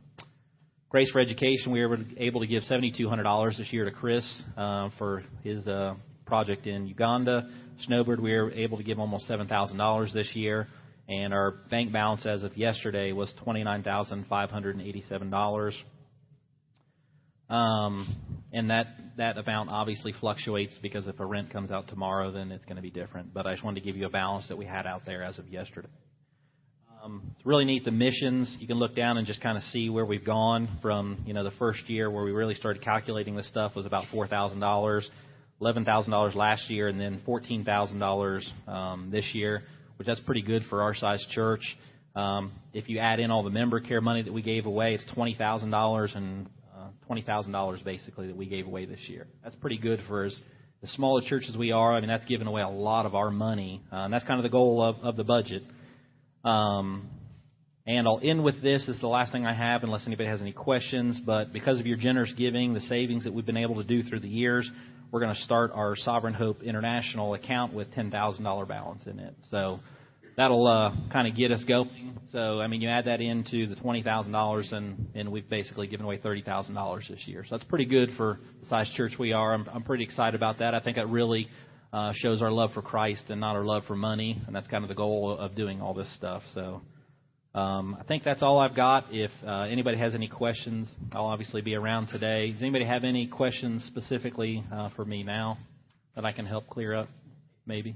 Grace 0.90 1.12
for 1.12 1.20
Education, 1.20 1.72
we 1.72 1.86
were 1.86 2.00
able 2.18 2.40
to 2.42 2.48
give 2.48 2.64
$7,200 2.64 3.58
this 3.58 3.72
year 3.74 3.86
to 3.86 3.92
Chris 3.92 4.44
uh, 4.56 4.90
for 4.98 5.24
his 5.44 5.68
uh, 5.68 5.96
project 6.26 6.68
in 6.68 6.88
Uganda. 6.88 7.50
Snowbird, 7.86 8.20
we 8.20 8.34
were 8.34 8.52
able 8.52 8.78
to 8.78 8.84
give 8.84 9.00
almost 9.00 9.30
$7,000 9.30 10.14
this 10.14 10.30
year 10.34 10.68
and 11.08 11.34
our 11.34 11.52
bank 11.70 11.92
balance 11.92 12.26
as 12.26 12.44
of 12.44 12.58
yesterday 12.58 13.12
was 13.12 13.32
$29,587. 13.46 15.74
Um, 17.50 18.16
and 18.54 18.70
that, 18.70 18.88
that 19.18 19.38
amount 19.38 19.70
obviously 19.70 20.14
fluctuates 20.20 20.80
because 20.82 21.08
if 21.08 21.20
a 21.20 21.26
rent 21.26 21.52
comes 21.52 21.72
out 21.72 21.90
tomorrow, 21.90 22.32
then 22.32 22.52
it's 22.52 22.64
going 22.66 22.78
to 22.78 22.82
be 22.82 22.90
different. 22.90 23.34
But 23.34 23.46
I 23.46 23.52
just 23.54 23.66
wanted 23.66 23.82
to 23.82 23.86
give 23.86 23.98
you 23.98 24.06
a 24.06 24.10
balance 24.10 24.48
that 24.48 24.58
we 24.58 24.66
had 24.66 24.88
out 24.88 25.02
there 25.06 25.24
as 25.24 25.38
of 25.40 25.50
yesterday. 25.50 25.90
Um, 27.04 27.36
it's 27.36 27.46
really 27.46 27.66
neat 27.66 27.84
the 27.84 27.92
missions. 27.92 28.56
You 28.62 28.68
can 28.68 28.78
look 28.78 28.96
down 28.96 29.18
and 29.18 29.28
just 29.28 29.42
kind 29.42 29.58
of 29.58 29.64
see 29.64 29.90
where 29.90 30.06
we've 30.06 30.24
gone 30.24 30.70
from, 30.82 31.22
you 31.26 31.34
know, 31.34 31.44
the 31.44 31.52
first 31.60 31.90
year 31.90 32.10
where 32.10 32.24
we 32.24 32.32
really 32.32 32.56
started 32.56 32.82
calculating 32.82 33.36
this 33.36 33.50
stuff 33.50 33.76
was 33.76 33.86
about 33.86 34.06
$4,000, 34.06 35.02
$11,000 35.64 36.36
last 36.36 36.70
year, 36.70 36.88
and 36.88 37.00
then 37.00 37.22
$14,000 37.28 38.70
um, 38.70 39.10
this 39.12 39.26
year 39.34 39.64
which 39.98 40.08
that's 40.08 40.20
pretty 40.22 40.42
good 40.42 40.64
for 40.70 40.82
our 40.82 40.94
size 40.94 41.26
church. 41.32 41.62
Um, 42.16 42.52
if 42.74 42.90
you 42.90 43.00
add 43.00 43.20
in 43.20 43.32
all 43.32 43.44
the 43.44 43.50
member 43.50 43.80
care 43.80 44.02
money 44.02 44.22
that 44.22 44.34
we 44.34 44.42
gave 44.42 44.66
away, 44.66 44.94
it's 44.94 45.06
twenty 45.14 45.34
thousand 45.36 45.72
dollars 45.72 46.12
and 46.16 46.48
uh, 46.76 46.88
twenty 47.06 47.22
thousand 47.22 47.52
dollars 47.52 47.80
basically 47.84 48.28
that 48.28 48.36
we 48.36 48.46
gave 48.46 48.68
away 48.68 48.86
this 48.86 49.00
year. 49.08 49.28
That's 49.44 49.56
pretty 49.56 49.78
good 49.78 50.02
for 50.08 50.26
as 50.26 50.40
as 50.84 50.90
small 50.92 51.18
a 51.18 51.24
church 51.24 51.44
as 51.50 51.58
we 51.58 51.72
are. 51.72 51.94
I 51.94 52.00
mean, 52.02 52.10
that's 52.10 52.26
giving 52.26 52.48
away 52.48 52.62
a 52.62 52.70
lot 52.70 53.06
of 53.06 53.16
our 53.16 53.32
money, 53.32 53.82
uh, 53.92 53.98
and 53.98 54.14
that's 54.14 54.26
kind 54.26 54.40
of 54.40 54.44
the 54.44 54.50
goal 54.50 54.82
of 54.82 54.98
of 54.98 55.16
the 55.16 55.24
budget. 55.24 55.64
Um, 56.44 57.10
and 57.86 58.08
I'll 58.08 58.20
end 58.24 58.44
with 58.44 58.62
this. 58.62 58.86
This 58.86 58.96
is 58.96 59.02
the 59.02 59.08
last 59.08 59.32
thing 59.32 59.46
I 59.46 59.54
have, 59.54 59.84
unless 59.84 60.08
anybody 60.08 60.30
has 60.30 60.42
any 60.42 60.54
questions. 60.54 61.20
But 61.26 61.52
because 61.52 61.80
of 61.80 61.86
your 61.86 61.98
generous 61.98 62.32
giving, 62.38 62.74
the 62.74 62.82
savings 62.82 63.26
that 63.26 63.34
we've 63.34 63.46
been 63.46 63.58
able 63.58 63.76
to 63.76 63.84
do 63.84 64.04
through 64.04 64.22
the 64.22 64.30
years, 64.30 64.70
we're 65.12 65.20
going 65.20 65.36
to 65.36 65.42
start 65.42 65.72
our 65.74 65.96
Sovereign 65.96 66.34
Hope 66.34 66.64
International 66.64 67.34
account 67.34 67.74
with 67.74 67.92
$10,000 67.92 68.68
balance 68.68 69.02
in 69.06 69.20
it. 69.20 69.36
So 69.52 69.80
that'll 70.38 70.66
uh, 70.68 70.92
kind 71.12 71.28
of 71.28 71.36
get 71.36 71.52
us 71.52 71.64
going. 71.66 72.18
So 72.32 72.60
I 72.60 72.68
mean, 72.68 72.82
you 72.82 72.90
add 72.90 73.06
that 73.06 73.22
into 73.22 73.68
the 73.68 73.76
twenty 73.76 74.02
thousand 74.02 74.32
dollars, 74.32 74.70
and 74.72 75.08
and 75.14 75.32
we've 75.32 75.48
basically 75.48 75.88
given 75.88 76.06
away 76.06 76.18
thirty 76.18 76.42
thousand 76.42 76.76
dollars 76.76 77.06
this 77.10 77.28
year. 77.28 77.46
So 77.48 77.56
that's 77.56 77.70
pretty 77.70 77.86
good 77.86 78.10
for 78.18 78.40
the 78.62 78.66
size 78.68 78.90
church 78.96 79.14
we 79.20 79.34
are. 79.34 79.54
I'm, 79.54 79.68
I'm 79.72 79.84
pretty 79.84 80.04
excited 80.04 80.36
about 80.36 80.60
that. 80.60 80.74
I 80.74 80.80
think 80.80 80.98
it 80.98 81.08
really 81.08 81.48
uh, 81.92 82.14
shows 82.16 82.42
our 82.42 82.52
love 82.52 82.72
for 82.74 82.82
Christ 82.82 83.24
and 83.30 83.40
not 83.40 83.56
our 83.56 83.66
love 83.66 83.84
for 83.88 83.96
money, 83.96 84.42
and 84.48 84.56
that's 84.56 84.68
kind 84.68 84.84
of 84.84 84.88
the 84.88 84.96
goal 84.96 85.38
of 85.38 85.56
doing 85.56 85.82
all 85.82 85.94
this 85.94 86.14
stuff. 86.16 86.42
So. 86.54 86.82
Um, 87.56 87.96
I 88.00 88.04
think 88.04 88.24
that's 88.24 88.42
all 88.42 88.58
I've 88.58 88.76
got. 88.76 89.06
If 89.12 89.30
uh, 89.46 89.68
anybody 89.70 89.98
has 90.00 90.16
any 90.16 90.28
questions, 90.28 90.90
I'll 91.12 91.26
obviously 91.26 91.62
be 91.62 91.76
around 91.76 92.08
today. 92.08 92.52
Does 92.52 92.64
anybody 92.64 92.86
have 92.86 93.04
any 93.04 93.28
questions 93.28 93.84
specifically 93.86 94.64
uh, 94.74 94.90
for 94.96 95.06
me 95.06 95.22
now 95.22 95.60
that 96.16 96.26
I 96.26 96.32
can 96.32 96.48
help 96.48 96.68
clear 96.68 96.96
up? 96.96 97.10
Maybe. 97.68 97.96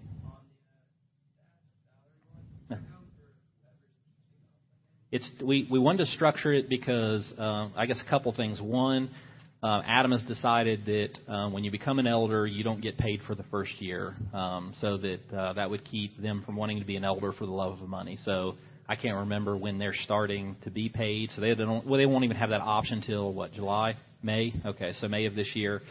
It's 5.09 5.27
we 5.41 5.67
we 5.71 5.79
wanted 5.79 6.05
to 6.05 6.11
structure 6.11 6.53
it 6.53 6.69
because 6.69 7.31
uh, 7.39 7.69
I 7.75 7.85
guess 7.87 7.99
a 8.05 8.09
couple 8.09 8.33
things. 8.33 8.61
One, 8.61 9.09
uh, 9.63 9.81
Adam 9.87 10.11
has 10.11 10.21
decided 10.25 10.85
that 10.85 11.33
uh, 11.33 11.49
when 11.49 11.63
you 11.63 11.71
become 11.71 11.97
an 11.97 12.07
elder, 12.07 12.45
you 12.45 12.61
don't 12.63 12.81
get 12.81 12.97
paid 12.97 13.21
for 13.25 13.33
the 13.33 13.45
first 13.49 13.81
year, 13.81 14.15
um, 14.33 14.75
so 14.81 14.97
that 14.97 15.19
uh, 15.33 15.53
that 15.53 15.69
would 15.69 15.85
keep 15.85 16.21
them 16.21 16.43
from 16.45 16.57
wanting 16.57 16.79
to 16.79 16.85
be 16.85 16.97
an 16.97 17.05
elder 17.05 17.31
for 17.31 17.45
the 17.45 17.51
love 17.53 17.81
of 17.81 17.87
money. 17.87 18.19
So 18.25 18.55
I 18.89 18.95
can't 18.95 19.17
remember 19.17 19.57
when 19.57 19.79
they're 19.79 19.95
starting 20.03 20.55
to 20.63 20.71
be 20.71 20.89
paid. 20.89 21.31
So 21.31 21.41
they 21.41 21.53
don't 21.55 21.85
well 21.85 21.97
they 21.97 22.05
won't 22.05 22.23
even 22.23 22.37
have 22.37 22.49
that 22.49 22.61
option 22.61 23.01
till 23.05 23.33
what 23.33 23.53
July, 23.53 23.95
May. 24.23 24.53
Okay, 24.65 24.93
so 24.99 25.07
May 25.07 25.25
of 25.25 25.35
this 25.35 25.55
year. 25.55 25.81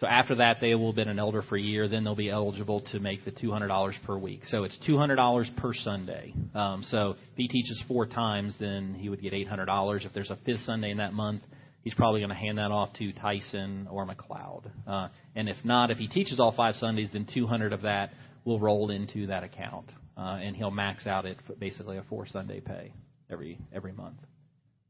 So 0.00 0.08
after 0.08 0.34
that, 0.36 0.58
they 0.60 0.74
will 0.74 0.88
have 0.88 0.96
been 0.96 1.08
an 1.08 1.18
elder 1.20 1.42
for 1.42 1.56
a 1.56 1.60
year. 1.60 1.88
Then 1.88 2.04
they'll 2.04 2.16
be 2.16 2.28
eligible 2.28 2.80
to 2.92 2.98
make 2.98 3.24
the 3.24 3.30
$200 3.30 3.92
per 4.04 4.18
week. 4.18 4.42
So 4.48 4.64
it's 4.64 4.78
$200 4.88 5.56
per 5.56 5.72
Sunday. 5.72 6.34
Um, 6.52 6.82
so 6.90 7.10
if 7.12 7.36
he 7.36 7.46
teaches 7.46 7.82
four 7.86 8.04
times, 8.06 8.56
then 8.58 8.94
he 8.98 9.08
would 9.08 9.22
get 9.22 9.32
$800. 9.32 10.04
If 10.04 10.12
there's 10.12 10.30
a 10.30 10.38
fifth 10.44 10.60
Sunday 10.66 10.90
in 10.90 10.96
that 10.98 11.14
month, 11.14 11.42
he's 11.84 11.94
probably 11.94 12.20
going 12.20 12.30
to 12.30 12.36
hand 12.36 12.58
that 12.58 12.72
off 12.72 12.92
to 12.94 13.12
Tyson 13.12 13.86
or 13.88 14.04
McLeod. 14.04 14.68
Uh, 14.86 15.08
and 15.36 15.48
if 15.48 15.58
not, 15.64 15.92
if 15.92 15.98
he 15.98 16.08
teaches 16.08 16.40
all 16.40 16.52
five 16.52 16.74
Sundays, 16.74 17.10
then 17.12 17.26
200 17.32 17.72
of 17.72 17.82
that 17.82 18.10
will 18.44 18.58
roll 18.58 18.90
into 18.90 19.28
that 19.28 19.44
account, 19.44 19.86
uh, 20.16 20.38
and 20.42 20.56
he'll 20.56 20.70
max 20.70 21.06
out 21.06 21.26
at 21.26 21.36
basically 21.58 21.96
a 21.96 22.02
four 22.08 22.26
Sunday 22.26 22.60
pay 22.60 22.92
every 23.30 23.58
every 23.72 23.92
month. 23.92 24.16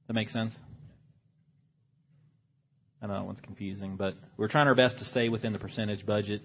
That 0.06 0.14
make 0.14 0.28
sense? 0.28 0.52
I 3.00 3.06
know 3.06 3.14
that 3.14 3.26
one's 3.26 3.40
confusing, 3.42 3.96
but 3.96 4.14
we're 4.36 4.48
trying 4.48 4.66
our 4.66 4.74
best 4.74 4.98
to 4.98 5.04
stay 5.06 5.28
within 5.28 5.52
the 5.52 5.58
percentage 5.58 6.06
budget. 6.06 6.42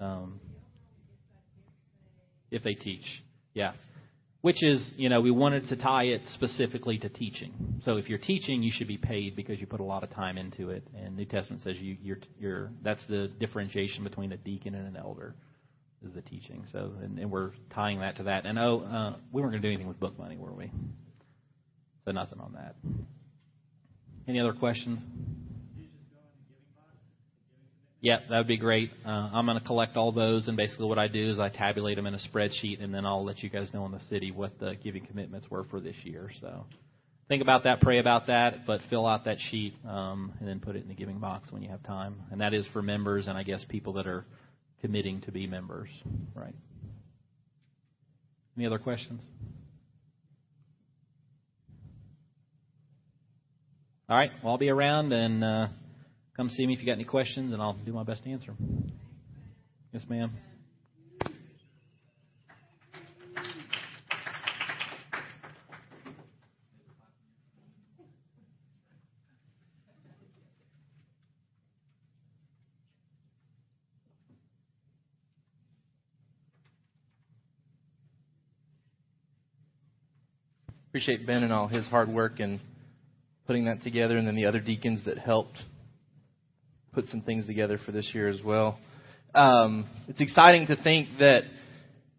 Um, 0.00 0.40
if 2.50 2.62
they 2.62 2.74
teach, 2.74 3.04
yeah. 3.54 3.72
Which 4.40 4.62
is, 4.62 4.88
you 4.96 5.08
know, 5.08 5.20
we 5.20 5.32
wanted 5.32 5.68
to 5.68 5.76
tie 5.76 6.04
it 6.04 6.22
specifically 6.34 6.98
to 6.98 7.08
teaching. 7.08 7.82
So 7.84 7.96
if 7.96 8.08
you're 8.08 8.18
teaching, 8.18 8.62
you 8.62 8.70
should 8.72 8.86
be 8.86 8.96
paid 8.96 9.34
because 9.34 9.60
you 9.60 9.66
put 9.66 9.80
a 9.80 9.84
lot 9.84 10.04
of 10.04 10.10
time 10.10 10.38
into 10.38 10.70
it. 10.70 10.84
And 10.96 11.16
New 11.16 11.24
Testament 11.24 11.62
says 11.64 11.76
you, 11.78 11.96
you're, 12.00 12.18
you're 12.38 12.70
that's 12.82 13.04
the 13.08 13.30
differentiation 13.40 14.04
between 14.04 14.32
a 14.32 14.36
deacon 14.36 14.74
and 14.74 14.86
an 14.86 14.96
elder 14.96 15.34
is 16.06 16.14
the 16.14 16.22
teaching. 16.22 16.64
So, 16.72 16.92
and, 17.02 17.18
and 17.18 17.30
we're 17.30 17.52
tying 17.74 18.00
that 18.00 18.16
to 18.16 18.24
that. 18.24 18.46
And 18.46 18.58
oh, 18.58 18.80
uh, 18.80 19.16
we 19.32 19.42
weren't 19.42 19.52
going 19.52 19.62
to 19.62 19.68
do 19.68 19.72
anything 19.72 19.88
with 19.88 19.98
book 19.98 20.18
money, 20.18 20.36
were 20.36 20.52
we? 20.52 20.70
So 22.04 22.12
nothing 22.12 22.40
on 22.40 22.52
that. 22.54 22.76
Any 24.26 24.40
other 24.40 24.52
questions? 24.52 25.00
Yeah, 28.00 28.20
that 28.30 28.38
would 28.38 28.46
be 28.46 28.56
great. 28.56 28.92
Uh, 29.04 29.08
I'm 29.08 29.46
going 29.46 29.58
to 29.58 29.64
collect 29.64 29.96
all 29.96 30.12
those, 30.12 30.46
and 30.46 30.56
basically 30.56 30.86
what 30.86 31.00
I 31.00 31.08
do 31.08 31.32
is 31.32 31.40
I 31.40 31.48
tabulate 31.48 31.96
them 31.96 32.06
in 32.06 32.14
a 32.14 32.18
spreadsheet, 32.32 32.82
and 32.82 32.94
then 32.94 33.04
I'll 33.04 33.24
let 33.24 33.42
you 33.42 33.50
guys 33.50 33.68
know 33.74 33.84
in 33.86 33.92
the 33.92 34.00
city 34.08 34.30
what 34.30 34.58
the 34.60 34.76
giving 34.84 35.04
commitments 35.04 35.50
were 35.50 35.64
for 35.64 35.80
this 35.80 35.96
year. 36.04 36.30
So 36.40 36.64
think 37.26 37.42
about 37.42 37.64
that, 37.64 37.80
pray 37.80 37.98
about 37.98 38.28
that, 38.28 38.66
but 38.66 38.80
fill 38.88 39.04
out 39.04 39.24
that 39.24 39.38
sheet 39.50 39.74
um, 39.84 40.32
and 40.38 40.48
then 40.48 40.60
put 40.60 40.76
it 40.76 40.82
in 40.82 40.88
the 40.88 40.94
giving 40.94 41.18
box 41.18 41.50
when 41.50 41.60
you 41.60 41.70
have 41.70 41.82
time. 41.82 42.22
And 42.30 42.40
that 42.40 42.54
is 42.54 42.68
for 42.72 42.82
members, 42.82 43.26
and 43.26 43.36
I 43.36 43.42
guess 43.42 43.64
people 43.68 43.94
that 43.94 44.06
are 44.06 44.24
committing 44.80 45.20
to 45.22 45.32
be 45.32 45.46
members. 45.46 45.88
Right. 46.34 46.54
Any 48.56 48.66
other 48.66 48.78
questions? 48.78 49.20
All 54.08 54.16
right. 54.16 54.30
Well, 54.42 54.52
I'll 54.52 54.58
be 54.58 54.70
around 54.70 55.12
and. 55.12 55.44
Uh, 55.44 55.68
Come 56.38 56.50
see 56.50 56.68
me 56.68 56.74
if 56.74 56.78
you 56.78 56.86
got 56.86 56.92
any 56.92 57.02
questions, 57.02 57.52
and 57.52 57.60
I'll 57.60 57.76
do 57.84 57.92
my 57.92 58.04
best 58.04 58.22
to 58.22 58.30
answer 58.30 58.52
them. 58.52 58.92
Yes, 59.92 60.04
ma'am. 60.08 60.30
Appreciate 80.98 81.28
Ben 81.28 81.44
and 81.44 81.52
all 81.52 81.68
his 81.68 81.86
hard 81.86 82.08
work 82.08 82.40
in 82.40 82.60
putting 83.46 83.66
that 83.66 83.82
together, 83.82 84.16
and 84.16 84.26
then 84.26 84.34
the 84.34 84.46
other 84.46 84.58
deacons 84.58 85.04
that 85.04 85.16
helped 85.16 85.56
put 86.92 87.06
some 87.06 87.20
things 87.20 87.46
together 87.46 87.78
for 87.86 87.92
this 87.92 88.10
year 88.12 88.26
as 88.26 88.42
well. 88.44 88.80
Um, 89.32 89.88
it's 90.08 90.20
exciting 90.20 90.66
to 90.66 90.82
think 90.82 91.06
that 91.20 91.42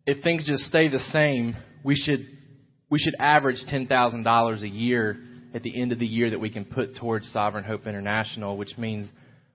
if 0.06 0.24
things 0.24 0.48
just 0.48 0.64
stay 0.64 0.88
the 0.88 1.02
same, 1.12 1.58
we 1.84 1.98
should 1.98 2.26
we 2.90 3.00
should 3.00 3.16
average 3.20 3.58
ten 3.68 3.86
thousand 3.86 4.24
dollars 4.24 4.64
a 4.64 4.70
year 4.70 5.18
at 5.54 5.62
the 5.62 5.82
end 5.82 5.92
of 5.92 6.00
the 6.00 6.08
year 6.08 6.30
that 6.30 6.40
we 6.40 6.50
can 6.50 6.64
put 6.64 6.96
towards 6.96 7.30
Sovereign 7.34 7.66
Hope 7.66 7.86
International, 7.86 8.56
which 8.56 8.78
means 8.78 9.10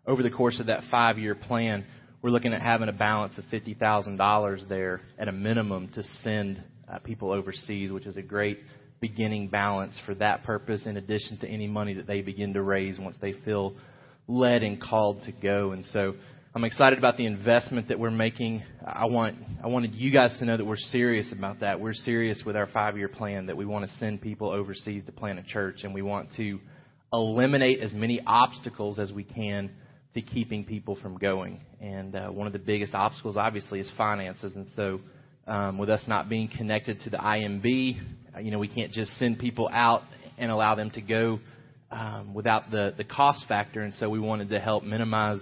over 0.07 0.23
the 0.23 0.29
course 0.29 0.61
of 0.61 0.67
that 0.67 0.83
five 0.91 1.19
year 1.19 1.35
plan, 1.35 1.87
we're 2.21 2.29
looking 2.29 2.53
at 2.53 2.61
having 2.61 2.91
a 2.91 2.93
balance 2.93 3.39
of 3.39 3.45
fifty 3.51 3.73
thousand 3.73 4.19
dollars 4.19 4.63
there 4.69 5.01
at 5.19 5.29
a 5.29 5.33
minimum 5.33 5.89
to 5.95 6.03
send 6.23 6.63
uh, 6.93 6.99
people 6.99 7.31
overseas, 7.31 7.91
which 7.91 8.05
is 8.05 8.19
a 8.19 8.23
great 8.23 8.59
beginning 9.09 9.49
balance 9.49 10.01
for 10.07 10.15
that 10.15 10.45
purpose, 10.45 10.87
in 10.87 10.97
addition 10.97 11.37
to 11.39 11.47
any 11.47 11.67
money 11.67 11.93
that 11.93 12.07
they 12.07 12.23
begin 12.23 12.55
to 12.55 12.63
raise 12.63 12.99
once 12.99 13.17
they 13.21 13.35
feel 13.45 13.75
led 14.27 14.63
and 14.63 14.81
called 14.81 15.23
to 15.25 15.33
go. 15.33 15.73
And 15.73 15.85
so 15.85 16.15
I'm 16.55 16.65
excited 16.65 16.99
about 16.99 17.19
the 17.19 17.27
investment 17.27 17.89
that 17.89 17.99
we're 17.99 18.11
making. 18.11 18.63
I 18.83 19.05
want 19.05 19.37
I 19.63 19.67
wanted 19.67 19.95
you 19.95 20.11
guys 20.11 20.35
to 20.39 20.47
know 20.47 20.57
that 20.57 20.65
we're 20.65 20.79
serious 20.79 21.31
about 21.33 21.61
that. 21.61 21.79
We're 21.81 21.93
serious 21.93 22.45
with 22.47 22.57
our 22.57 22.67
five 22.69 22.97
year 22.97 23.09
plan 23.09 23.45
that 23.47 23.59
we 23.59 23.67
want 23.67 23.87
to 23.91 23.95
send 23.99 24.23
people 24.23 24.49
overseas 24.49 25.05
to 25.05 25.13
plant 25.13 25.39
a 25.39 25.43
church 25.43 25.81
and 25.83 25.93
we 25.93 26.01
want 26.01 26.31
to 26.39 26.59
eliminate 27.13 27.81
as 27.81 27.93
many 27.93 28.23
obstacles 28.27 28.99
as 28.99 29.13
we 29.13 29.25
can 29.25 29.71
to 30.15 30.23
keeping 30.23 30.65
people 30.65 30.97
from 31.03 31.19
going. 31.19 31.61
And 31.79 32.17
uh, 32.17 32.29
one 32.29 32.47
of 32.47 32.55
the 32.55 32.59
biggest 32.59 32.95
obstacles, 32.95 33.37
obviously, 33.37 33.81
is 33.81 33.93
finances. 33.99 34.53
And 34.57 34.67
so, 34.75 35.01
um, 35.47 35.77
with 35.77 35.91
us 35.91 36.05
not 36.09 36.31
being 36.31 36.49
connected 36.49 37.01
to 37.01 37.11
the 37.11 37.19
IMB, 37.19 38.01
you 38.41 38.51
know, 38.51 38.59
we 38.59 38.69
can't 38.69 38.93
just 38.93 39.17
send 39.19 39.39
people 39.39 39.69
out 39.73 40.03
and 40.39 40.51
allow 40.51 40.75
them 40.75 40.91
to 40.93 41.01
go 41.01 41.41
um, 41.91 42.35
without 42.35 42.71
the, 42.71 42.95
the 42.97 43.05
cost 43.05 43.47
factor, 43.47 43.83
and 43.83 43.95
so 43.95 44.09
we 44.09 44.19
wanted 44.19 44.51
to 44.51 44.61
help 44.61 44.83
minimize 44.83 45.41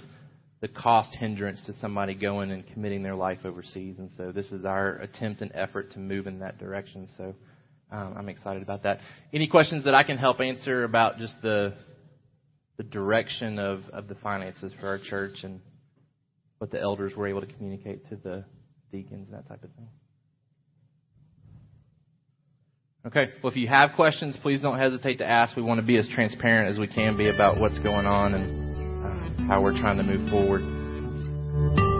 the 0.60 0.68
cost 0.68 1.14
hindrance 1.16 1.62
to 1.66 1.72
somebody 1.74 2.14
going 2.14 2.50
and 2.50 2.64
committing 2.72 3.02
their 3.02 3.16
life 3.16 3.38
overseas. 3.44 3.96
And 3.98 4.10
so 4.16 4.30
this 4.30 4.46
is 4.52 4.64
our 4.64 4.96
attempt 4.96 5.40
and 5.40 5.50
effort 5.54 5.92
to 5.92 5.98
move 5.98 6.26
in 6.26 6.38
that 6.38 6.58
direction. 6.58 7.08
So 7.16 7.34
um, 7.90 8.14
I'm 8.16 8.28
excited 8.28 8.62
about 8.62 8.84
that. 8.84 9.00
Any 9.32 9.48
questions 9.48 9.84
that 9.84 9.94
I 9.94 10.04
can 10.04 10.18
help 10.18 10.40
answer 10.40 10.84
about 10.84 11.18
just 11.18 11.34
the 11.42 11.74
the 12.78 12.84
direction 12.84 13.58
of, 13.58 13.82
of 13.92 14.08
the 14.08 14.14
finances 14.16 14.72
for 14.80 14.88
our 14.88 14.98
church 14.98 15.44
and 15.44 15.60
what 16.58 16.70
the 16.70 16.80
elders 16.80 17.14
were 17.14 17.26
able 17.26 17.40
to 17.40 17.46
communicate 17.46 18.08
to 18.08 18.16
the 18.16 18.44
deacons 18.90 19.28
and 19.28 19.38
that 19.38 19.48
type 19.48 19.62
of 19.62 19.70
thing? 19.72 19.88
Okay, 23.04 23.32
well, 23.42 23.50
if 23.50 23.56
you 23.56 23.66
have 23.66 23.96
questions, 23.96 24.36
please 24.42 24.62
don't 24.62 24.78
hesitate 24.78 25.18
to 25.18 25.26
ask. 25.26 25.56
We 25.56 25.62
want 25.62 25.80
to 25.80 25.86
be 25.86 25.96
as 25.96 26.06
transparent 26.06 26.70
as 26.70 26.78
we 26.78 26.86
can 26.86 27.16
be 27.16 27.30
about 27.30 27.58
what's 27.58 27.80
going 27.80 28.06
on 28.06 28.34
and 28.34 29.42
uh, 29.42 29.46
how 29.48 29.60
we're 29.60 29.76
trying 29.76 29.96
to 29.96 30.04
move 30.04 30.30
forward. 30.30 31.91